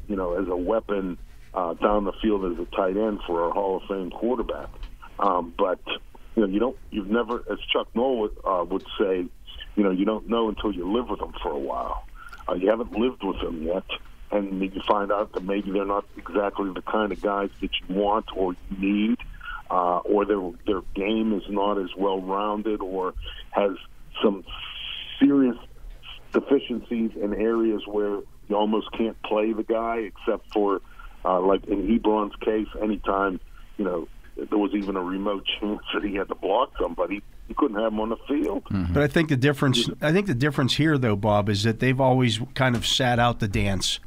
you 0.08 0.16
know, 0.16 0.40
as 0.40 0.48
a 0.48 0.56
weapon 0.56 1.18
uh, 1.54 1.74
down 1.74 2.04
the 2.04 2.12
field 2.22 2.52
as 2.52 2.58
a 2.58 2.76
tight 2.76 2.96
end 2.96 3.20
for 3.26 3.44
our 3.44 3.50
Hall 3.52 3.76
of 3.76 3.82
Fame 3.88 4.10
quarterback. 4.10 4.68
Um, 5.18 5.52
but 5.56 5.80
you 6.38 6.46
know, 6.46 6.52
you 6.52 6.60
don't, 6.60 6.76
you've 6.90 7.10
never, 7.10 7.42
as 7.50 7.58
Chuck 7.72 7.88
Noll 7.94 8.20
would, 8.20 8.36
uh, 8.44 8.64
would 8.68 8.86
say, 8.98 9.26
you 9.74 9.82
know, 9.82 9.90
you 9.90 10.04
don't 10.04 10.28
know 10.28 10.48
until 10.48 10.72
you 10.72 10.90
live 10.92 11.08
with 11.08 11.18
them 11.18 11.32
for 11.42 11.50
a 11.50 11.58
while. 11.58 12.04
Uh, 12.48 12.54
you 12.54 12.70
haven't 12.70 12.92
lived 12.92 13.24
with 13.24 13.40
them 13.40 13.62
yet, 13.64 13.84
and 14.30 14.60
you 14.60 14.80
find 14.86 15.10
out 15.10 15.32
that 15.32 15.42
maybe 15.42 15.72
they're 15.72 15.84
not 15.84 16.04
exactly 16.16 16.72
the 16.72 16.82
kind 16.82 17.10
of 17.10 17.20
guys 17.20 17.50
that 17.60 17.70
you 17.80 17.94
want 17.94 18.26
or 18.36 18.54
you 18.70 18.76
need, 18.78 19.18
uh, 19.70 19.98
or 19.98 20.24
their 20.24 20.40
their 20.66 20.82
game 20.94 21.34
is 21.34 21.42
not 21.48 21.76
as 21.76 21.90
well 21.96 22.20
rounded, 22.20 22.80
or 22.80 23.14
has 23.50 23.72
some 24.22 24.44
serious 25.18 25.56
deficiencies 26.32 27.10
in 27.20 27.34
areas 27.34 27.82
where 27.86 28.20
you 28.48 28.56
almost 28.56 28.90
can't 28.92 29.20
play 29.22 29.52
the 29.52 29.62
guy, 29.62 29.98
except 29.98 30.52
for 30.52 30.80
uh, 31.24 31.40
like 31.40 31.64
in 31.66 31.86
Ebron's 31.88 32.36
case, 32.36 32.68
anytime 32.82 33.40
you 33.76 33.84
know 33.84 34.08
there 34.36 34.58
was 34.58 34.72
even 34.74 34.96
a 34.96 35.02
remote 35.02 35.44
chance 35.60 35.82
that 35.94 36.04
he 36.04 36.14
had 36.14 36.28
to 36.28 36.34
block 36.34 36.72
somebody, 36.80 37.22
you 37.48 37.54
couldn't 37.54 37.76
have 37.76 37.92
him 37.92 38.00
on 38.00 38.10
the 38.10 38.16
field. 38.28 38.62
But 38.92 39.02
I 39.02 39.08
think 39.08 39.28
the 39.28 39.36
difference 39.36 39.88
I 40.00 40.12
think 40.12 40.26
the 40.26 40.34
difference 40.34 40.76
here 40.76 40.98
though, 40.98 41.16
Bob, 41.16 41.48
is 41.48 41.62
that 41.64 41.80
they've 41.80 42.00
always 42.00 42.40
kind 42.54 42.76
of 42.76 42.86
sat 42.86 43.18
out 43.18 43.40
the 43.40 43.48
dance 43.48 44.00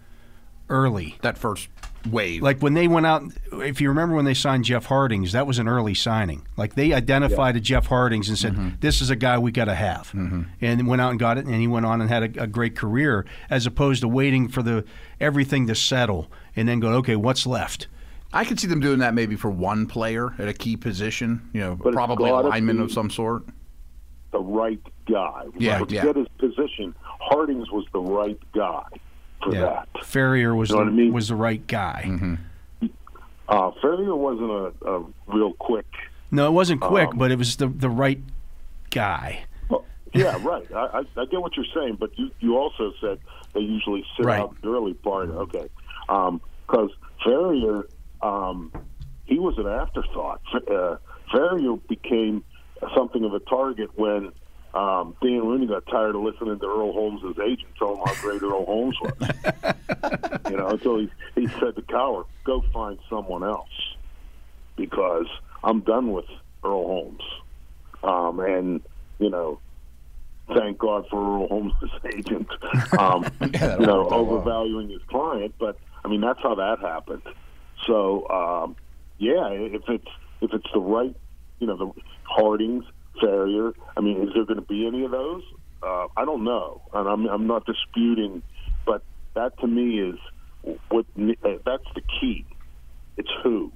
early. 0.70 1.18
That 1.22 1.38
first 1.38 1.68
wave. 2.06 2.42
Like 2.42 2.60
when 2.62 2.74
they 2.74 2.88
went 2.88 3.06
out, 3.06 3.24
if 3.54 3.82
you 3.82 3.90
remember 3.90 4.16
when 4.16 4.26
they 4.26 4.34
signed 4.34 4.66
Jeff 4.66 4.86
Hartings, 4.86 5.32
that 5.32 5.48
was 5.48 5.60
an 5.60 5.68
early 5.68 5.94
signing. 5.94 6.48
Like 6.58 6.76
they 6.76 6.94
identified 6.94 7.56
a 7.56 7.60
Jeff 7.60 7.88
Hartings 7.88 8.30
and 8.30 8.38
said, 8.38 8.54
mm-hmm. 8.54 8.70
"This 8.80 9.02
is 9.02 9.10
a 9.10 9.16
guy 9.16 9.38
we 9.38 9.52
got 9.52 9.66
to 9.66 9.76
have," 9.76 10.12
mm-hmm. 10.12 10.44
and 10.62 10.88
went 10.88 11.02
out 11.02 11.12
and 11.12 11.20
got 11.20 11.38
it, 11.38 11.46
and 11.46 11.56
he 11.56 11.68
went 11.68 11.86
on 11.86 12.02
and 12.02 12.10
had 12.10 12.38
a, 12.38 12.44
a 12.44 12.48
great 12.48 12.76
career, 12.76 13.26
as 13.50 13.66
opposed 13.66 14.02
to 14.02 14.08
waiting 14.08 14.48
for 14.48 14.62
the 14.62 14.86
everything 15.20 15.68
to 15.68 15.76
settle 15.76 16.32
and 16.56 16.68
then 16.68 16.80
go, 16.80 16.90
"Okay, 16.94 17.16
what's 17.16 17.46
left?" 17.46 17.88
I 18.34 18.46
could 18.46 18.60
see 18.60 18.68
them 18.68 18.80
doing 18.80 19.00
that 19.00 19.14
maybe 19.14 19.36
for 19.36 19.52
one 19.52 19.88
player 19.88 20.34
at 20.40 20.48
a 20.48 20.54
key 20.54 20.78
position. 20.78 21.50
You 21.54 21.62
know, 21.62 21.76
But 21.76 21.94
probably 21.94 22.30
a 22.30 22.34
gotta 22.34 22.48
lineman 22.48 22.80
of 22.80 22.92
some 22.92 23.10
sort. 23.10 23.44
the 24.32 24.40
right 24.40 24.80
guy. 25.06 25.44
Yeah, 25.58 25.80
Forget 25.80 26.06
yeah. 26.06 26.14
his 26.14 26.28
position. 26.38 26.96
Hartings 27.20 27.70
was 27.72 27.86
the 27.92 28.00
right 28.00 28.40
guy 28.54 28.86
for 29.44 29.52
that. 29.52 29.88
Farrior 30.04 30.56
was 30.56 30.70
You 30.70 30.78
know 30.78 30.86
the, 30.86 30.92
I 30.92 30.94
mean? 30.94 31.14
was 31.14 31.28
the 31.30 31.36
right 31.36 31.66
guy. 31.68 32.38
Uh, 33.48 33.72
Farrior 33.84 34.18
wasn't 34.18 34.50
a, 34.50 34.90
a 34.90 35.06
real 35.28 35.54
quick. 35.54 35.86
No, 36.32 36.48
it 36.48 36.52
wasn't 36.52 36.80
quick, 36.82 37.10
Um, 37.10 37.18
but 37.18 37.32
it 37.32 37.38
was 37.38 37.58
the 37.58 37.68
the 37.68 37.90
right 37.90 38.20
guy. 38.90 39.44
Well, 39.70 39.84
yeah, 40.14 40.38
right. 40.46 40.66
I, 40.74 41.00
I, 41.00 41.22
I 41.22 41.26
get 41.26 41.42
what 41.42 41.56
you're 41.58 41.66
saying, 41.74 41.98
but 42.00 42.18
you, 42.18 42.32
you 42.40 42.58
also 42.58 42.94
said 43.02 43.20
they 43.54 43.60
usually 43.60 44.06
sit 44.16 44.26
Right. 44.26 44.40
out 44.40 44.56
the 44.62 44.70
early 44.70 44.94
part. 44.94 45.30
Okay, 45.30 45.68
because 46.08 46.92
Farrior, 47.26 47.84
um, 48.22 48.72
he 49.26 49.40
was 49.40 49.58
an 49.58 49.68
afterthought. 49.68 50.42
Uh, 50.54 50.96
Farrior 51.34 51.86
became 51.90 52.44
something 52.96 53.26
of 53.26 53.34
a 53.34 53.40
target 53.40 53.90
when 53.98 54.32
um, 54.74 55.16
Dan 55.22 55.40
Rooney 55.40 55.68
got 55.68 55.86
tired 55.88 56.16
of 56.16 56.22
listening 56.22 56.58
to 56.60 56.66
Earl 56.66 56.94
Holmes' 56.94 57.38
agent 57.40 57.68
tell 57.78 57.96
him 57.96 58.02
how 58.06 58.14
great 58.22 58.42
Earl 58.42 58.66
Holmes 58.66 58.98
was. 59.02 59.14
you 60.50 60.58
know, 60.58 60.70
until 60.70 61.00
he, 61.00 61.12
he 61.36 61.48
said 61.60 61.76
to 61.76 61.82
Cowher, 61.82 62.26
"Go 62.46 62.64
find 62.74 62.98
someone 63.10 63.44
else," 63.44 63.96
because 64.78 65.28
I'm 65.64 65.82
done 65.82 66.14
with 66.14 66.26
Earl 66.64 66.86
Holmes. 66.86 67.22
Um, 68.04 68.40
and 68.40 68.82
you 69.20 69.30
know, 69.30 69.60
thank 70.56 70.78
God 70.78 71.06
for 71.10 71.18
Earl 71.18 71.48
Holmes' 71.50 71.74
agent. 72.16 72.48
Um, 72.98 73.24
that 73.40 73.78
you 73.80 73.86
know, 73.86 74.06
out 74.06 74.12
well. 74.12 74.20
overvaluing 74.20 74.90
his 74.90 75.02
client, 75.10 75.54
but 75.60 75.78
I 76.06 76.08
mean 76.08 76.22
that's 76.22 76.40
how 76.42 76.56
that 76.56 76.80
happened. 76.80 77.24
So 77.88 78.28
um, 78.30 78.76
yeah, 79.18 79.50
if 79.50 79.84
it's 79.90 80.08
if 80.40 80.54
it's 80.54 80.68
the 80.74 80.80
right, 80.80 81.16
you 81.60 81.68
know, 81.68 81.78
the 81.78 81.92
Hartings, 82.24 82.86
I 83.24 84.02
mean, 84.02 84.24
is 84.24 84.30
there 84.34 84.46
going 84.46 84.60
to 84.60 84.66
be 84.66 84.88
any 84.88 85.06
of 85.06 85.12
those? 85.12 85.42
Uh, 85.84 86.08
I 86.16 86.26
don't 86.26 86.44
know, 86.44 86.82
and 86.94 87.08
I'm 87.08 87.26
I'm 87.28 87.48
not 87.48 87.66
disputing, 87.66 88.44
but 88.86 89.04
that 89.36 89.58
to 89.62 89.68
me 89.68 90.00
is 90.00 90.16
what 90.90 91.06
uh, 91.18 91.50
that's 91.66 91.84
the 91.96 92.02
key. 92.20 92.46
It's 93.18 93.30
who, 93.44 93.72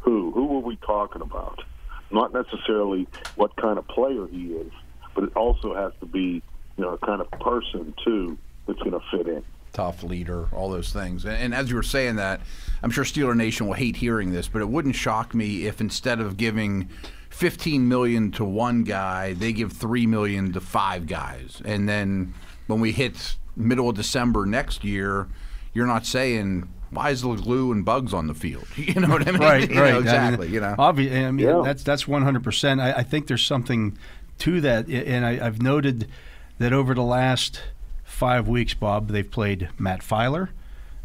who, 0.00 0.32
who 0.32 0.56
are 0.56 0.62
we 0.62 0.78
talking 0.86 1.22
about? 1.22 1.58
Not 2.10 2.32
necessarily 2.32 3.06
what 3.34 3.52
kind 3.60 3.78
of 3.78 3.86
player 3.88 4.26
he 4.30 4.54
is, 4.54 4.72
but 5.14 5.24
it 5.24 5.32
also 5.36 5.74
has 5.74 5.92
to 6.00 6.06
be 6.06 6.42
you 6.76 6.84
know 6.84 6.98
a 7.00 7.06
kind 7.06 7.20
of 7.20 7.30
person 7.40 7.94
too 8.04 8.38
that's 8.66 8.80
going 8.80 8.92
to 8.92 9.00
fit 9.10 9.26
in. 9.28 9.44
Tough 9.72 10.02
leader, 10.02 10.48
all 10.52 10.68
those 10.70 10.92
things. 10.92 11.24
And, 11.24 11.34
and 11.34 11.54
as 11.54 11.70
you 11.70 11.76
were 11.76 11.82
saying 11.82 12.16
that, 12.16 12.40
I'm 12.82 12.90
sure 12.90 13.04
Steeler 13.04 13.36
Nation 13.36 13.66
will 13.66 13.74
hate 13.74 13.96
hearing 13.96 14.32
this, 14.32 14.48
but 14.48 14.62
it 14.62 14.68
wouldn't 14.68 14.96
shock 14.96 15.34
me 15.34 15.66
if 15.66 15.80
instead 15.80 16.20
of 16.20 16.36
giving 16.36 16.88
15 17.30 17.86
million 17.88 18.30
to 18.32 18.44
one 18.44 18.82
guy, 18.84 19.32
they 19.34 19.52
give 19.52 19.72
3 19.72 20.06
million 20.06 20.52
to 20.52 20.60
five 20.60 21.06
guys. 21.06 21.62
And 21.64 21.88
then 21.88 22.34
when 22.66 22.80
we 22.80 22.92
hit 22.92 23.36
middle 23.56 23.88
of 23.88 23.96
December 23.96 24.46
next 24.46 24.82
year, 24.84 25.28
you're 25.72 25.86
not 25.86 26.04
saying 26.06 26.68
why 26.90 27.10
is 27.10 27.22
the 27.22 27.32
glue 27.36 27.70
and 27.70 27.84
Buggs 27.84 28.12
on 28.12 28.26
the 28.26 28.34
field? 28.34 28.66
You 28.76 28.94
know 29.00 29.08
what 29.08 29.26
I 29.26 29.30
mean? 29.30 29.40
right, 29.40 29.68
You 29.70 29.76
know, 29.76 29.98
exactly. 30.00 30.46
I 30.46 30.48
mean, 30.48 30.54
you 30.54 30.60
know. 30.60 30.74
obviously, 30.78 31.24
I 31.24 31.30
mean, 31.30 31.46
Yeah. 31.46 31.62
that's 31.64 31.84
that's 31.84 32.08
one 32.08 32.22
hundred 32.22 32.42
percent. 32.42 32.80
I 32.80 33.02
think 33.04 33.28
there's 33.28 33.44
something 33.46 33.96
to 34.38 34.60
that, 34.62 34.88
and 34.88 35.24
I, 35.24 35.46
I've 35.46 35.62
noted 35.62 36.08
that 36.58 36.72
over 36.72 36.94
the 36.94 37.02
last 37.02 37.60
five 38.20 38.46
weeks, 38.46 38.74
Bob, 38.74 39.08
they've 39.08 39.28
played 39.30 39.70
Matt 39.78 40.00
Feiler, 40.00 40.50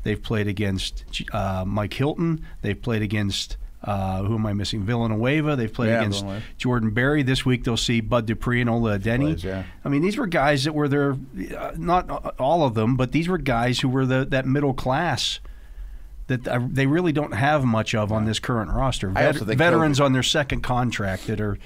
they've 0.04 0.22
played 0.22 0.48
against 0.48 1.04
uh, 1.32 1.64
Mike 1.66 1.94
Hilton, 1.94 2.46
they've 2.62 2.80
played 2.82 3.02
against. 3.02 3.58
Uh, 3.84 4.24
who 4.24 4.34
am 4.34 4.44
I 4.48 4.54
missing? 4.54 4.82
Villanueva. 4.84 5.56
They've 5.56 5.72
played 5.72 5.90
Yeah, 5.90 6.00
against 6.00 6.22
Villanueva. 6.22 6.46
Jordan 6.58 6.90
Berry. 6.90 7.22
This 7.22 7.46
week 7.46 7.64
they'll 7.66 7.78
see 7.78 8.02
Bud 8.02 8.26
Dupree 8.26 8.60
and 8.60 8.68
Ola 8.68 8.98
yeah. 8.98 9.64
I 9.84 9.90
mean, 9.90 10.02
these 10.02 10.18
were 10.18 10.26
guys 10.26 10.64
that 10.64 10.74
were 10.74 10.88
there, 10.88 11.12
uh, 11.56 11.72
not 11.78 12.10
all 12.40 12.64
of 12.66 12.74
them, 12.74 12.96
but 12.96 13.12
these 13.12 13.28
were 13.28 13.38
guys 13.38 13.82
who 13.82 13.90
were 13.90 14.08
the 14.08 14.26
that 14.26 14.48
middle 14.48 14.74
class 14.74 15.40
that 16.26 16.48
uh, 16.48 16.62
they 16.68 16.88
really 16.88 17.12
don't 17.12 17.34
have 17.36 17.64
much 17.64 17.94
of 17.94 18.12
on 18.12 18.26
this 18.26 18.40
current 18.40 18.72
roster. 18.72 19.10
Vet- 19.10 19.36
veterans 19.36 20.00
COVID- 20.00 20.06
on 20.06 20.14
their 20.14 20.24
second 20.24 20.62
contract 20.62 21.28
that 21.28 21.40
are 21.40 21.60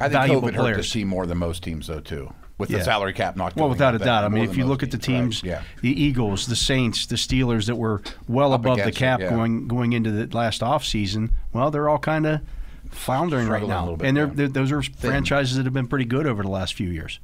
I 0.00 0.04
think 0.08 0.12
valuable 0.14 0.48
COVID 0.48 0.54
hurt 0.54 0.60
players. 0.62 0.76
this 0.78 0.90
team 0.90 1.06
more 1.06 1.24
than 1.26 1.38
most 1.38 1.62
teams, 1.62 1.86
though, 1.86 2.00
too. 2.00 2.32
With 2.60 2.68
the 2.68 2.84
salary 2.84 3.12
cap 3.12 3.36
not 3.36 3.56
Well, 3.56 3.68
without 3.68 3.94
a 3.94 3.98
up, 3.98 4.04
doubt. 4.04 4.24
I 4.24 4.28
mean, 4.28 4.44
if 4.44 4.56
you 4.56 4.64
most 4.64 4.70
look 4.70 4.82
at 4.82 4.90
the 4.90 4.98
teams, 4.98 5.42
right, 5.42 5.50
yeah. 5.50 5.62
the 5.80 6.02
Eagles, 6.02 6.46
the 6.46 6.56
Saints, 6.56 7.06
the 7.06 7.16
Steelers 7.16 7.66
that 7.66 7.76
were 7.76 8.02
well 8.28 8.52
Up 8.52 8.60
above 8.60 8.76
the 8.76 8.82
against 8.84 8.98
it, 8.98 9.00
cap 9.00 9.20
yeah. 9.20 9.30
going 9.30 9.66
going 9.66 9.92
into 9.92 10.10
the 10.10 10.36
last 10.36 10.60
offseason, 10.60 11.30
well, 11.52 11.70
they're 11.70 11.88
all 11.88 11.98
kind 11.98 12.26
of 12.26 12.40
floundering 12.90 13.48
right 13.48 13.58
Struggling 13.58 13.70
a 13.70 13.74
now. 13.74 13.80
little 13.82 13.96
bit, 13.96 14.08
and 14.08 14.16
they're, 14.16 14.26
yeah. 14.26 14.32
they're, 14.34 14.48
those 14.48 14.72
are 14.72 14.82
franchises 14.82 15.56
that 15.56 15.64
have 15.64 15.74
been 15.74 15.88
pretty 15.88 16.04
good 16.04 16.26
over 16.26 16.42
the 16.42 16.50
last 16.50 16.74
few 16.74 16.88
years. 16.88 17.20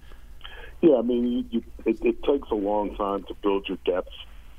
Yeah, 0.80 0.96
I 0.96 1.02
mean, 1.02 1.26
you, 1.26 1.44
you, 1.50 1.62
it, 1.84 2.04
it 2.04 2.22
takes 2.22 2.50
a 2.50 2.54
long 2.54 2.94
time 2.96 3.24
to 3.24 3.34
build 3.42 3.68
your 3.68 3.78
depth 3.84 4.10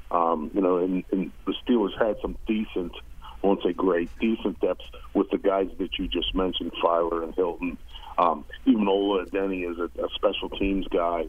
Um, 0.10 0.52
you 0.54 0.62
know, 0.62 0.78
and, 0.78 1.04
and 1.12 1.32
the 1.46 1.54
Steelers 1.66 1.98
had 2.00 2.16
some 2.22 2.38
decent, 2.48 2.94
I 3.22 3.36
won't 3.42 3.62
say 3.62 3.74
great, 3.74 4.10
decent 4.20 4.60
depths 4.62 4.86
with 5.14 5.30
the 5.30 5.38
guys 5.38 5.68
that 5.80 6.00
you 6.00 6.08
just 6.08 6.34
mentioned, 6.34 6.72
Feiler 6.82 7.24
and 7.24 7.36
Hilton. 7.36 7.78
Um, 8.18 8.46
even 8.66 8.88
Ola 8.88 9.26
Adeniyi 9.26 9.72
is 9.72 9.78
a, 9.78 10.04
a 10.04 10.10
special 10.16 10.50
teams 10.50 10.88
guy, 10.88 11.26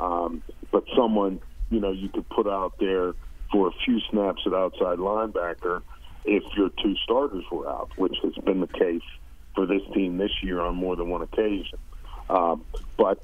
um, 0.00 0.42
but 0.70 0.84
someone 0.96 1.40
you 1.70 1.80
know 1.80 1.92
you 1.92 2.08
could 2.08 2.28
put 2.28 2.46
out 2.48 2.74
there 2.80 3.14
for 3.50 3.68
a 3.68 3.72
few 3.84 4.00
snaps 4.10 4.42
at 4.46 4.54
outside 4.54 4.98
linebacker 4.98 5.82
if 6.24 6.42
your 6.56 6.70
two 6.82 6.94
starters 7.04 7.44
were 7.50 7.68
out, 7.68 7.90
which 7.96 8.16
has 8.22 8.34
been 8.44 8.60
the 8.60 8.66
case 8.66 9.02
for 9.54 9.66
this 9.66 9.82
team 9.94 10.16
this 10.18 10.30
year 10.42 10.60
on 10.60 10.74
more 10.74 10.96
than 10.96 11.10
one 11.10 11.22
occasion. 11.22 11.78
Um, 12.28 12.64
but 12.96 13.20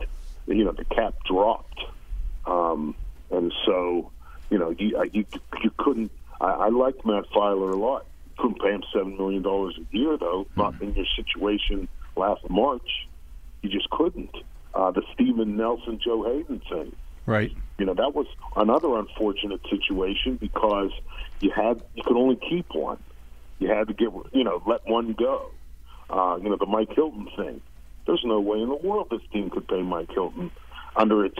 you 0.46 0.64
know 0.64 0.72
the 0.72 0.84
cap 0.84 1.14
dropped, 1.26 1.80
um, 2.46 2.94
and 3.30 3.52
so 3.66 4.10
you 4.50 4.58
know 4.58 4.70
you 4.70 5.02
you, 5.12 5.24
you 5.62 5.70
couldn't. 5.76 6.12
I, 6.40 6.46
I 6.46 6.68
liked 6.68 7.04
Matt 7.04 7.24
Feiler 7.34 7.72
a 7.72 7.76
lot. 7.76 8.06
Couldn't 8.38 8.60
pay 8.60 8.70
him 8.70 8.82
seven 8.92 9.16
million 9.16 9.42
dollars 9.42 9.78
a 9.78 9.96
year 9.96 10.16
though. 10.18 10.46
Not 10.56 10.74
in 10.80 10.94
your 10.94 11.06
situation 11.16 11.88
last 12.16 12.48
March. 12.50 13.07
You 13.62 13.70
just 13.70 13.90
couldn't. 13.90 14.34
Uh, 14.74 14.90
the 14.90 15.02
Steven 15.14 15.56
Nelson, 15.56 16.00
Joe 16.02 16.24
Haden 16.24 16.60
thing. 16.70 16.94
Right. 17.26 17.52
You 17.78 17.86
know 17.86 17.94
that 17.94 18.14
was 18.14 18.26
another 18.56 18.96
unfortunate 18.98 19.60
situation 19.68 20.36
because 20.36 20.90
you 21.40 21.50
had 21.54 21.82
you 21.94 22.02
could 22.04 22.16
only 22.16 22.36
keep 22.36 22.66
one. 22.74 22.98
You 23.58 23.68
had 23.68 23.88
to 23.88 23.94
get 23.94 24.08
you 24.32 24.44
know 24.44 24.62
let 24.66 24.86
one 24.86 25.12
go. 25.12 25.50
Uh, 26.08 26.38
you 26.42 26.48
know 26.48 26.56
the 26.56 26.66
Mike 26.66 26.88
Hilton 26.94 27.28
thing. 27.36 27.60
There's 28.06 28.22
no 28.24 28.40
way 28.40 28.60
in 28.60 28.68
the 28.68 28.76
world 28.76 29.08
this 29.10 29.20
team 29.32 29.50
could 29.50 29.68
pay 29.68 29.82
Mike 29.82 30.10
Hilton 30.10 30.50
under 30.96 31.24
its 31.24 31.38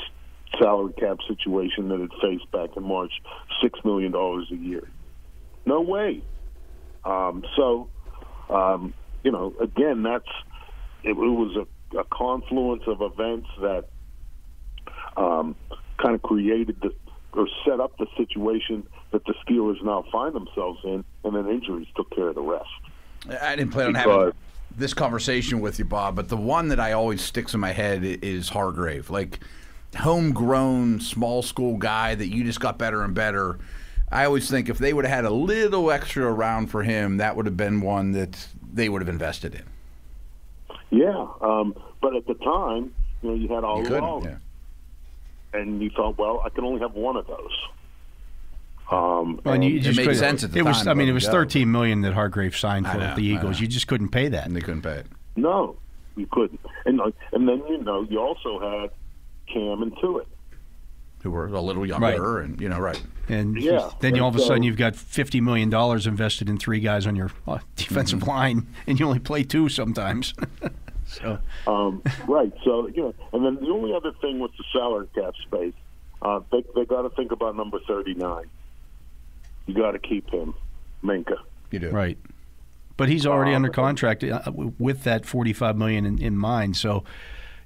salary 0.58 0.92
cap 0.92 1.18
situation 1.26 1.88
that 1.88 2.00
it 2.00 2.10
faced 2.20 2.50
back 2.50 2.76
in 2.76 2.82
March, 2.82 3.12
six 3.62 3.78
million 3.84 4.12
dollars 4.12 4.48
a 4.52 4.56
year. 4.56 4.86
No 5.64 5.80
way. 5.80 6.22
Um, 7.04 7.44
so, 7.56 7.88
um, 8.50 8.94
you 9.22 9.32
know, 9.32 9.54
again, 9.60 10.02
that's 10.02 10.28
it, 11.02 11.10
it 11.10 11.14
was 11.14 11.56
a, 11.56 11.66
a 11.96 12.04
confluence 12.04 12.82
of 12.86 13.00
events 13.00 13.48
that 13.60 13.84
um, 15.16 15.56
kind 16.02 16.14
of 16.14 16.22
created 16.22 16.76
the 16.80 16.92
or 17.34 17.46
set 17.64 17.78
up 17.78 17.96
the 17.98 18.06
situation 18.16 18.86
that 19.12 19.24
the 19.26 19.34
Steelers 19.44 19.82
now 19.84 20.04
find 20.10 20.34
themselves 20.34 20.80
in, 20.84 21.04
and 21.24 21.36
then 21.36 21.46
injuries 21.48 21.86
took 21.94 22.10
care 22.10 22.28
of 22.28 22.34
the 22.34 22.40
rest. 22.40 22.68
I 23.40 23.54
didn't 23.54 23.72
plan 23.72 23.88
on 23.88 23.94
having 23.94 24.32
this 24.76 24.94
conversation 24.94 25.60
with 25.60 25.78
you, 25.78 25.84
Bob, 25.84 26.16
but 26.16 26.28
the 26.28 26.36
one 26.36 26.68
that 26.68 26.80
I 26.80 26.92
always 26.92 27.20
sticks 27.20 27.52
in 27.52 27.60
my 27.60 27.72
head 27.72 28.02
is 28.02 28.48
Hargrave. 28.48 29.10
Like 29.10 29.40
homegrown 29.96 31.00
small 31.00 31.42
school 31.42 31.76
guy 31.76 32.14
that 32.14 32.28
you 32.28 32.44
just 32.44 32.60
got 32.60 32.78
better 32.78 33.02
and 33.02 33.14
better. 33.14 33.58
I 34.10 34.24
always 34.24 34.48
think 34.50 34.68
if 34.68 34.78
they 34.78 34.92
would 34.92 35.04
have 35.04 35.14
had 35.14 35.24
a 35.24 35.30
little 35.30 35.90
extra 35.90 36.24
around 36.24 36.68
for 36.68 36.82
him, 36.82 37.18
that 37.18 37.36
would 37.36 37.46
have 37.46 37.56
been 37.56 37.80
one 37.80 38.12
that 38.12 38.48
they 38.72 38.88
would 38.88 39.02
have 39.02 39.08
invested 39.08 39.54
in. 39.54 39.64
Yeah, 40.90 41.26
um, 41.40 41.74
but 42.00 42.16
at 42.16 42.26
the 42.26 42.34
time, 42.34 42.94
you 43.22 43.28
know, 43.30 43.34
you 43.34 43.48
had 43.48 43.64
all 43.64 43.78
You 43.78 43.84
couldn't, 43.84 44.02
along, 44.04 44.24
yeah. 44.24 44.36
and 45.52 45.82
you 45.82 45.90
thought, 45.90 46.16
well, 46.18 46.40
I 46.44 46.48
can 46.48 46.64
only 46.64 46.80
have 46.80 46.94
one 46.94 47.16
of 47.16 47.26
those. 47.26 47.68
Um, 48.90 49.40
Well, 49.44 49.54
and 49.54 49.64
you 49.64 49.74
and- 49.74 49.82
just 49.82 49.98
made 49.98 50.16
sense 50.16 50.44
at 50.44 50.52
the 50.52 50.60
it 50.60 50.64
was. 50.64 50.86
I 50.86 50.94
mean, 50.94 51.08
it 51.08 51.12
was 51.12 51.26
go. 51.26 51.32
13 51.32 51.70
million 51.70 52.00
that 52.02 52.14
Hargrave 52.14 52.56
signed 52.56 52.86
for 52.86 52.96
know, 52.96 53.14
the 53.14 53.22
Eagles. 53.24 53.60
You 53.60 53.66
just 53.66 53.86
couldn't 53.86 54.08
pay 54.08 54.28
that. 54.28 54.46
And 54.46 54.56
they 54.56 54.60
couldn't 54.60 54.82
pay 54.82 54.98
it. 55.00 55.06
No, 55.36 55.76
you 56.16 56.26
couldn't. 56.32 56.60
And 56.86 57.00
uh, 57.00 57.10
and 57.32 57.46
then 57.46 57.62
you 57.68 57.82
know 57.82 58.02
you 58.08 58.18
also 58.18 58.58
had 58.58 58.90
Cam 59.52 59.82
and 59.82 59.92
Tuitt. 59.96 60.26
Who 61.22 61.30
were 61.32 61.46
a 61.46 61.60
little 61.60 61.84
younger 61.84 62.40
and, 62.40 62.60
you 62.60 62.68
know, 62.68 62.78
right. 62.78 63.02
And 63.28 63.60
Yeah, 63.60 63.90
then 64.00 64.14
you, 64.14 64.22
all 64.22 64.28
of 64.28 64.36
a 64.36 64.38
so- 64.38 64.46
sudden 64.48 64.62
you've 64.62 64.76
got 64.76 64.94
fifty 64.96 65.40
million 65.40 65.68
dollars 65.68 66.06
invested 66.06 66.48
in 66.48 66.58
three 66.58 66.80
guys 66.80 67.06
on 67.06 67.16
your 67.16 67.30
uh, 67.46 67.58
defensive 67.76 68.20
Mm-hmm. 68.20 68.28
line, 68.30 68.66
and 68.86 68.98
you 69.00 69.06
only 69.06 69.18
play 69.18 69.42
two 69.42 69.68
sometimes. 69.68 70.32
so 71.06 71.38
Um, 71.66 72.02
right. 72.26 72.52
So 72.64 72.86
you 72.88 73.02
know, 73.02 73.14
and 73.32 73.44
then 73.44 73.56
the 73.56 73.70
only 73.72 73.92
other 73.92 74.12
thing 74.20 74.38
with 74.38 74.52
the 74.56 74.64
salary 74.72 75.08
cap 75.14 75.34
space, 75.42 75.74
uh, 76.22 76.40
they 76.52 76.64
they 76.74 76.84
got 76.84 77.02
to 77.02 77.10
think 77.10 77.32
about 77.32 77.56
number 77.56 77.80
thirty 77.86 78.14
nine. 78.14 78.46
You 79.66 79.74
got 79.74 79.90
to 79.90 79.98
keep 79.98 80.30
him, 80.30 80.54
Minkah. 81.04 81.36
You 81.70 81.80
do. 81.80 81.90
right, 81.90 82.16
but 82.96 83.08
he's 83.10 83.26
already 83.26 83.50
Um, 83.50 83.56
under 83.56 83.68
contract 83.70 84.24
uh, 84.24 84.40
with 84.78 85.04
that 85.04 85.26
forty-five 85.26 85.76
million 85.76 86.06
in, 86.06 86.18
in 86.22 86.36
mind. 86.38 86.76
So 86.78 87.04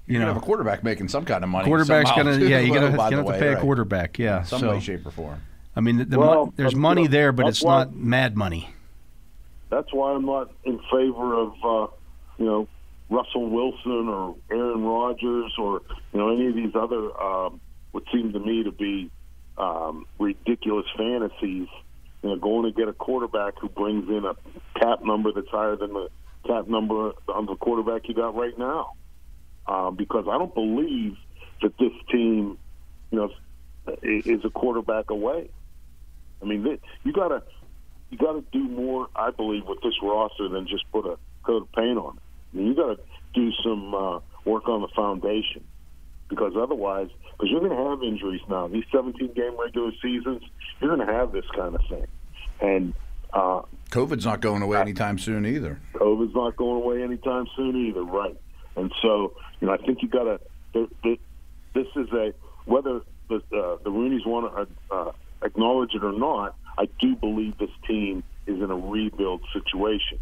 you 0.07 0.15
You 0.15 0.19
know, 0.21 0.27
have 0.27 0.37
a 0.37 0.41
quarterback 0.41 0.83
making 0.85 1.09
some 1.09 1.25
kind 1.25 1.45
of 1.45 1.51
money. 1.51 1.67
quarterback's 1.67 2.11
gonna 2.13 2.39
too, 2.39 2.49
yeah, 2.49 2.59
you 2.61 2.73
gotta, 2.75 2.91
by 2.97 3.11
you 3.11 3.17
the 3.17 3.17
have 3.17 3.27
to 3.27 3.33
way, 3.33 3.39
pay 3.39 3.53
a 3.53 3.61
quarterback. 3.61 4.19
Yeah, 4.19 4.43
Some 4.43 4.61
so 4.61 4.71
way, 4.73 4.81
shape, 4.81 5.07
or 5.07 5.11
form. 5.11 5.41
I 5.77 5.81
mean, 5.81 5.99
the, 5.99 6.05
the 6.05 6.19
Well, 6.19 6.47
mon- 6.47 6.53
there's 6.57 6.75
money 6.75 7.05
know, 7.05 7.09
there, 7.11 7.33
but 7.33 7.47
it's 7.49 7.63
why- 7.63 7.85
not 7.85 7.95
mad 7.95 8.37
money. 8.37 8.69
That's 9.71 9.93
why 9.93 10.13
I'm 10.13 10.27
not 10.27 10.51
in 10.65 10.79
favor 10.91 11.35
of 11.35 11.53
uh, 11.65 11.87
you 12.39 12.45
know 12.45 12.69
Russell 13.09 13.49
Wilson 13.49 14.09
or 14.09 14.37
Aaron 14.51 14.83
Rodgers 14.83 15.53
or 15.59 15.81
you 16.13 16.19
know 16.19 16.31
any 16.35 16.49
of 16.49 16.55
these 16.55 16.75
other 16.75 17.19
um, 17.23 17.61
what 17.93 18.05
seem 18.13 18.33
to 18.35 18.39
me 18.39 18.65
to 18.65 18.71
be 18.73 19.11
um, 19.57 20.07
ridiculous 20.19 20.87
fantasies. 20.97 21.69
You 22.23 22.29
know, 22.31 22.37
going 22.37 22.71
to 22.71 22.79
get 22.79 22.89
a 22.89 22.93
quarterback 22.93 23.55
who 23.59 23.69
brings 23.69 24.09
in 24.09 24.25
a 24.25 24.35
cap 24.79 25.03
number 25.05 25.33
that's 25.33 25.49
higher 25.49 25.75
than 25.77 25.93
the 25.95 26.09
cap 26.47 26.69
number 26.69 27.13
on 27.29 27.47
the 27.47 27.57
quarterback 27.57 28.09
you 28.09 28.15
got 28.15 28.35
right 28.37 28.57
now. 28.59 28.93
Um, 29.67 29.95
because 29.97 30.27
I 30.29 30.39
don't 30.39 30.55
believe 30.55 31.17
that 31.63 31.77
this 31.79 31.93
team, 32.11 32.59
you 33.11 33.19
know, 33.19 33.31
is 34.03 34.45
a 34.45 34.51
quarterback 34.51 35.11
away. 35.11 35.51
I 36.41 36.45
mean, 36.45 36.79
you 37.05 37.13
got 37.13 37.29
to 37.29 37.43
you 38.11 38.19
got 38.19 38.33
to 38.33 38.45
do 38.53 38.69
more, 38.69 39.09
I 39.17 39.31
believe, 39.31 39.65
with 39.67 39.81
this 39.83 39.95
roster 40.03 40.49
than 40.49 40.67
just 40.69 40.85
put 40.93 41.07
a 41.07 41.17
coat 41.45 41.63
of 41.63 41.73
paint 41.73 41.99
on 41.99 42.17
it. 42.17 42.23
I 42.53 42.57
mean, 42.57 42.67
you 42.67 42.75
got 42.75 42.97
to 42.97 43.03
do 43.33 43.51
some 43.65 43.95
uh, 43.95 44.21
work 44.45 44.69
on 44.69 44.83
the 44.83 44.89
foundation 44.89 45.65
because 46.29 46.53
otherwise, 46.57 47.09
because 47.33 47.51
you're 47.51 47.61
going 47.61 47.77
to 47.77 47.91
have 47.91 48.03
injuries 48.03 48.43
now. 48.49 48.69
These 48.69 48.85
17 48.93 49.33
game 49.35 49.59
regular 49.59 49.93
seasons, 50.03 50.43
you're 50.81 50.95
going 50.95 51.07
to 51.07 51.13
have 51.13 51.33
this 51.33 51.45
kind 51.55 51.75
of 51.75 51.81
thing, 51.89 52.07
and 52.61 52.95
uh, 53.33 53.63
COVID's 53.91 54.27
not 54.27 54.41
going 54.41 54.63
away 54.63 54.79
anytime 54.79 55.19
soon 55.19 55.47
either. 55.47 55.81
COVID's 55.95 56.35
not 56.35 56.57
going 56.57 56.83
away 56.83 57.03
anytime 57.03 57.47
soon 57.57 57.77
either, 57.87 58.03
right? 58.03 58.37
And 58.77 58.93
so, 59.03 59.35
you 59.61 59.67
know, 59.67 59.75
I 59.75 59.77
think 59.79 60.03
you 60.03 60.09
got 60.09 60.25
to. 60.25 60.41
This 61.05 61.87
is 61.97 62.09
a 62.13 62.33
whether 62.65 63.01
the 63.29 63.37
uh, 63.37 63.77
the 63.83 63.91
Rooney's 63.91 64.27
want 64.27 64.55
to 64.55 64.95
uh, 64.95 65.13
acknowledge 65.43 65.95
it 65.95 66.05
or 66.05 66.13
not. 66.13 66.57
I 66.79 66.87
do 67.01 67.15
believe 67.17 67.59
this 67.59 67.71
team 67.87 68.23
is 68.47 68.57
in 68.61 68.71
a 68.71 68.77
rebuild 68.77 69.43
situation, 69.53 70.19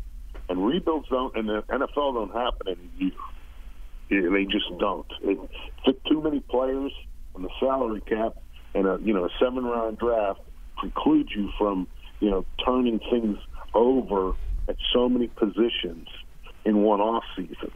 and 0.49 0.65
rebuilds 0.65 1.09
don't 1.09 1.37
in 1.37 1.47
the 1.47 1.63
NFL 1.71 2.15
don't 2.15 2.33
happen 2.33 2.69
in 2.69 2.79
a 2.79 3.05
year. 3.05 4.31
They 4.31 4.45
just 4.45 4.67
don't. 4.79 5.07
It, 5.23 5.39
fit 5.85 6.05
too 6.07 6.21
many 6.21 6.41
players 6.41 6.93
on 7.35 7.43
the 7.43 7.51
salary 7.61 8.01
cap, 8.01 8.37
and 8.75 8.87
a 8.87 8.99
you 9.03 9.15
know 9.15 9.25
a 9.25 9.31
seven 9.39 9.65
round 9.65 9.99
draft 9.99 10.41
precludes 10.77 11.31
you 11.35 11.51
from 11.59 11.87
you 12.19 12.31
know 12.31 12.45
turning 12.65 12.99
things 13.11 13.39
over 13.75 14.33
at 14.69 14.77
so 14.93 15.09
many 15.09 15.29
positions 15.29 16.09
in 16.65 16.83
one 16.83 17.01
off 17.01 17.25
season. 17.37 17.71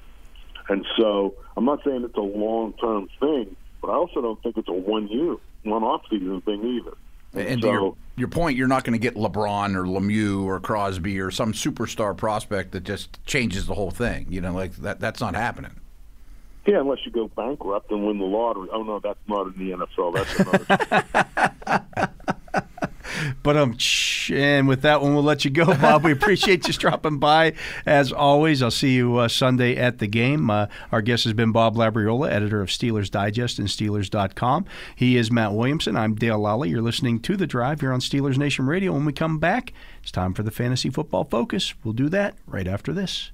And 0.69 0.85
so 0.97 1.35
I'm 1.57 1.65
not 1.65 1.81
saying 1.85 2.05
it's 2.05 2.17
a 2.17 2.21
long 2.21 2.73
term 2.75 3.09
thing, 3.21 3.57
but 3.81 3.91
I 3.91 3.95
also 3.95 4.21
don't 4.23 4.43
think 4.43 4.57
it's 4.57 4.69
a 4.69 4.73
one 4.73 5.09
year, 5.09 5.37
one 5.63 5.83
off 5.83 6.03
season 6.11 6.41
thing 6.43 6.65
either. 6.65 6.97
And 7.35 7.61
so, 7.61 7.69
to 7.69 7.73
your, 7.73 7.97
your 8.17 8.29
point, 8.29 8.57
you're 8.57 8.69
not 8.69 8.85
going 8.85 8.93
to 8.93 8.99
get 8.99 9.17
LeBron 9.17 9.75
or 9.75 9.85
Lemieux 9.85 10.45
or 10.45 10.61
Crosby 10.61 11.19
or 11.19 11.31
some 11.31 11.53
superstar 11.53 12.17
prospect 12.17 12.73
that 12.73 12.85
just 12.85 13.25
changes 13.27 13.67
the 13.67 13.75
whole 13.75 13.91
thing. 13.91 14.27
You 14.31 14.41
know, 14.41 14.53
like 14.53 14.77
that. 14.77 15.01
That's 15.01 15.21
not 15.21 15.35
happening. 15.35 15.73
yeah, 16.67 16.81
unless 16.81 17.01
you 17.05 17.13
go 17.13 17.29
bankrupt 17.29 17.91
and 17.91 18.07
win 18.07 18.19
the 18.19 18.25
lottery. 18.25 18.69
Oh 18.73 18.83
no, 18.85 19.01
that's 19.01 19.19
not 19.27 19.49
in 19.49 19.59
the 19.59 19.87
NFL. 19.87 20.15
That's 20.15 20.41
another. 21.67 22.11
But 23.43 23.57
um, 23.57 23.77
and 24.31 24.69
with 24.69 24.83
that 24.83 25.03
one, 25.03 25.15
we'll 25.15 25.23
let 25.23 25.45
you 25.45 25.51
go, 25.51 25.67
Bob. 25.67 26.05
We 26.05 26.13
appreciate 26.13 26.67
you 26.67 26.75
dropping 26.75 27.19
by 27.19 27.55
as 27.87 28.13
always. 28.13 28.63
I'll 28.63 28.71
see 28.71 28.95
you 28.95 29.17
uh, 29.17 29.29
Sunday 29.29 29.77
at 29.77 29.99
the 29.99 30.07
game. 30.07 30.51
Uh, 30.51 30.67
our 30.93 31.03
guest 31.03 31.25
has 31.25 31.33
been 31.33 31.53
Bob 31.53 31.77
Labriola, 31.77 32.31
editor 32.31 32.61
of 32.61 32.69
Steelers 32.69 33.11
Digest 33.11 33.59
and 33.59 33.69
Steelers.com. 33.69 34.65
He 34.97 35.17
is 35.17 35.31
Matt 35.31 35.53
Williamson. 35.53 35.97
I'm 35.97 36.15
Dale 36.15 36.39
Lolley. 36.39 36.71
You're 36.71 36.83
listening 36.83 37.21
to 37.21 37.37
the 37.37 37.47
Drive 37.47 37.81
here 37.81 37.93
on 37.93 38.01
Steelers 38.01 38.39
Nation 38.39 38.67
Radio. 38.67 38.93
When 38.93 39.05
we 39.05 39.13
come 39.13 39.39
back, 39.39 39.73
it's 40.03 40.11
time 40.11 40.35
for 40.35 40.43
the 40.43 40.51
fantasy 40.51 40.91
football 40.91 41.25
focus. 41.25 41.75
We'll 41.83 41.95
do 41.95 42.09
that 42.11 42.37
right 42.47 42.67
after 42.67 42.93
this. 42.93 43.31